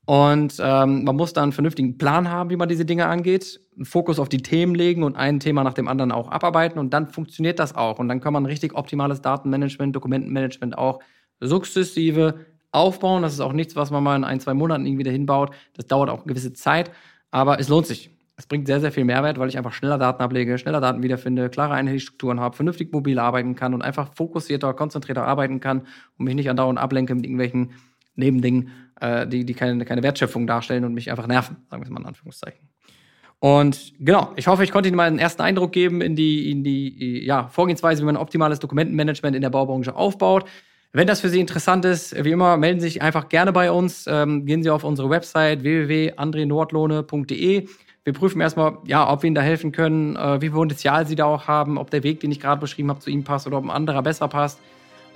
Und 0.07 0.59
ähm, 0.61 1.03
man 1.03 1.17
muss 1.17 1.33
da 1.33 1.43
einen 1.43 1.51
vernünftigen 1.51 1.99
Plan 1.99 2.31
haben, 2.31 2.49
wie 2.51 2.57
man 2.57 2.69
diese 2.69 2.85
Dinge 2.85 3.07
angeht, 3.07 3.61
einen 3.75 3.85
Fokus 3.85 4.21
auf 4.21 4.29
die 4.29 4.41
Themen 4.41 4.77
legen 4.77 5.03
und 5.03 5.17
ein 5.17 5.41
Thema 5.41 5.65
nach 5.65 5.75
dem 5.75 5.89
anderen 5.89 6.13
auch 6.13 6.31
abarbeiten 6.31 6.79
und 6.79 6.95
dann 6.95 7.09
funktioniert 7.09 7.59
das 7.59 7.75
auch. 7.75 7.99
Und 7.99 8.09
dann 8.09 8.21
kann 8.21 8.33
man 8.33 8.47
richtig 8.47 8.75
optimales 8.77 9.21
Datenmanagement, 9.21 9.95
Dokumentenmanagement 9.97 10.79
auch 10.79 11.01
sukzessive 11.41 12.47
aufbauen. 12.71 13.23
Das 13.23 13.33
ist 13.33 13.41
auch 13.41 13.53
nichts, 13.53 13.75
was 13.75 13.91
man 13.91 14.05
mal 14.05 14.15
in 14.15 14.23
ein, 14.23 14.39
zwei 14.39 14.55
Monaten 14.55 14.87
irgendwie 14.87 15.03
dahin 15.03 15.27
baut. 15.27 15.51
Das 15.75 15.89
dauert 15.89 16.09
auch 16.09 16.19
eine 16.19 16.27
gewisse 16.27 16.53
Zeit, 16.53 16.93
aber 17.33 17.59
es 17.59 17.69
lohnt 17.69 17.87
sich. 17.87 18.11
Es 18.37 18.47
bringt 18.47 18.69
sehr, 18.69 18.81
sehr 18.81 18.93
viel 18.93 19.05
Mehrwert, 19.05 19.39
weil 19.39 19.49
ich 19.49 19.57
einfach 19.57 19.73
schneller 19.73 19.99
Daten 19.99 20.23
ablege, 20.23 20.59
schneller 20.59 20.81
Daten 20.81 21.03
wiederfinde, 21.03 21.49
klare 21.49 21.75
Einheitsstrukturen 21.75 22.39
habe, 22.39 22.55
vernünftig 22.55 22.93
mobil 22.93 23.19
arbeiten 23.19 23.57
kann 23.57 23.75
und 23.75 23.83
einfach 23.83 24.11
fokussierter, 24.15 24.73
konzentrierter 24.75 25.27
arbeiten 25.27 25.59
kann 25.59 25.83
und 26.19 26.27
mich 26.27 26.35
nicht 26.35 26.51
andauernd 26.51 26.79
ablenke 26.79 27.15
mit 27.15 27.25
irgendwelchen 27.25 27.73
Nebendingen, 28.15 28.71
äh, 29.01 29.27
die, 29.27 29.45
die 29.45 29.55
keine, 29.55 29.85
keine 29.85 30.03
Wertschöpfung 30.03 30.47
darstellen 30.47 30.85
und 30.85 30.95
mich 30.95 31.11
einfach 31.11 31.27
nerven, 31.27 31.57
sagen 31.71 31.83
wir 31.83 31.87
es 31.87 31.91
mal 31.91 32.01
in 32.01 32.07
Anführungszeichen. 32.07 32.69
Und 33.39 33.93
genau, 34.01 34.33
ich 34.37 34.47
hoffe, 34.47 34.65
ich 34.65 34.73
konnte 34.73 34.89
Ihnen 34.89 34.97
mal 34.97 35.07
einen 35.07 35.19
ersten 35.19 35.43
Eindruck 35.43 35.73
geben 35.73 36.01
in 36.01 36.17
die, 36.17 36.51
in 36.51 36.65
die 36.65 37.25
ja, 37.25 37.49
Vorgehensweise, 37.49 38.03
wie 38.03 38.07
man 38.07 38.17
optimales 38.17 38.61
Dokumentenmanagement 38.61 39.37
in 39.37 39.43
der 39.43 39.51
Baubranche 39.51 39.95
aufbaut. 39.95 40.47
Wenn 40.93 41.07
das 41.07 41.21
für 41.21 41.29
Sie 41.29 41.41
interessant 41.41 41.85
ist, 41.85 42.25
wie 42.25 42.31
immer, 42.31 42.57
melden 42.57 42.81
Sie 42.81 42.89
sich 42.89 43.03
einfach 43.03 43.29
gerne 43.29 43.53
bei 43.53 43.71
uns. 43.71 44.07
Ähm, 44.07 44.47
gehen 44.47 44.63
Sie 44.63 44.71
auf 44.71 44.85
unsere 44.85 45.11
Website 45.11 45.63
www.andrenordlohne.de. 45.63 47.69
Wir 48.05 48.13
prüfen 48.13 48.41
erstmal, 48.41 48.79
ja, 48.87 49.13
ob 49.13 49.23
wir 49.23 49.27
Ihnen 49.27 49.35
da 49.35 49.43
helfen 49.43 49.73
können, 49.73 50.17
äh, 50.17 50.41
wie 50.41 50.47
viel 50.47 50.53
Potenzial 50.53 51.07
Sie 51.07 51.17
da 51.17 51.27
auch 51.27 51.49
haben, 51.49 51.77
ob 51.77 51.91
der 51.91 52.03
Weg, 52.03 52.21
den 52.21 52.31
ich 52.31 52.41
gerade 52.41 52.61
beschrieben 52.61 52.89
habe, 52.89 53.01
zu 53.01 53.11
Ihnen 53.11 53.25
passt 53.25 53.47
oder 53.47 53.59
ob 53.59 53.65
ein 53.65 53.71
anderer 53.71 54.03
besser 54.03 54.29
passt. 54.29 54.59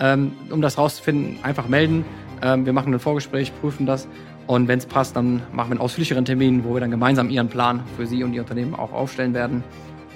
Ähm, 0.00 0.32
um 0.50 0.62
das 0.62 0.78
rauszufinden, 0.78 1.38
einfach 1.42 1.68
melden. 1.68 2.04
Ähm, 2.42 2.64
wir 2.64 2.72
machen 2.72 2.92
ein 2.92 3.00
Vorgespräch, 3.00 3.52
prüfen 3.60 3.86
das. 3.86 4.08
Und 4.46 4.66
wenn 4.66 4.78
es 4.78 4.86
passt, 4.86 5.14
dann 5.14 5.42
machen 5.52 5.70
wir 5.70 5.72
einen 5.72 5.80
ausführlicheren 5.80 6.24
Termin, 6.24 6.64
wo 6.64 6.74
wir 6.74 6.80
dann 6.80 6.90
gemeinsam 6.90 7.30
Ihren 7.30 7.48
Plan 7.48 7.82
für 7.96 8.06
Sie 8.06 8.24
und 8.24 8.32
Ihr 8.32 8.40
Unternehmen 8.40 8.74
auch 8.74 8.92
aufstellen 8.92 9.34
werden. 9.34 9.62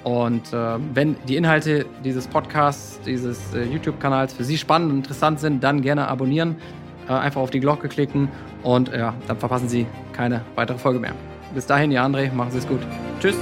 Und 0.03 0.53
äh, 0.53 0.77
wenn 0.93 1.15
die 1.27 1.35
Inhalte 1.35 1.85
dieses 2.03 2.27
Podcasts, 2.27 2.99
dieses 3.01 3.39
äh, 3.53 3.63
YouTube-Kanals 3.63 4.33
für 4.33 4.43
Sie 4.43 4.57
spannend 4.57 4.91
und 4.91 4.97
interessant 4.97 5.39
sind, 5.39 5.63
dann 5.63 5.81
gerne 5.81 6.07
abonnieren, 6.07 6.57
äh, 7.07 7.13
einfach 7.13 7.41
auf 7.41 7.49
die 7.49 7.59
Glocke 7.59 7.87
klicken 7.87 8.29
und 8.61 8.89
ja, 8.89 9.13
dann 9.27 9.37
verpassen 9.37 9.69
Sie 9.69 9.87
keine 10.13 10.41
weitere 10.55 10.77
Folge 10.77 10.99
mehr. 10.99 11.13
Bis 11.53 11.65
dahin, 11.65 11.91
Ihr 11.91 12.03
André, 12.03 12.31
machen 12.33 12.51
Sie 12.51 12.59
es 12.59 12.67
gut. 12.67 12.81
Tschüss. 13.19 13.35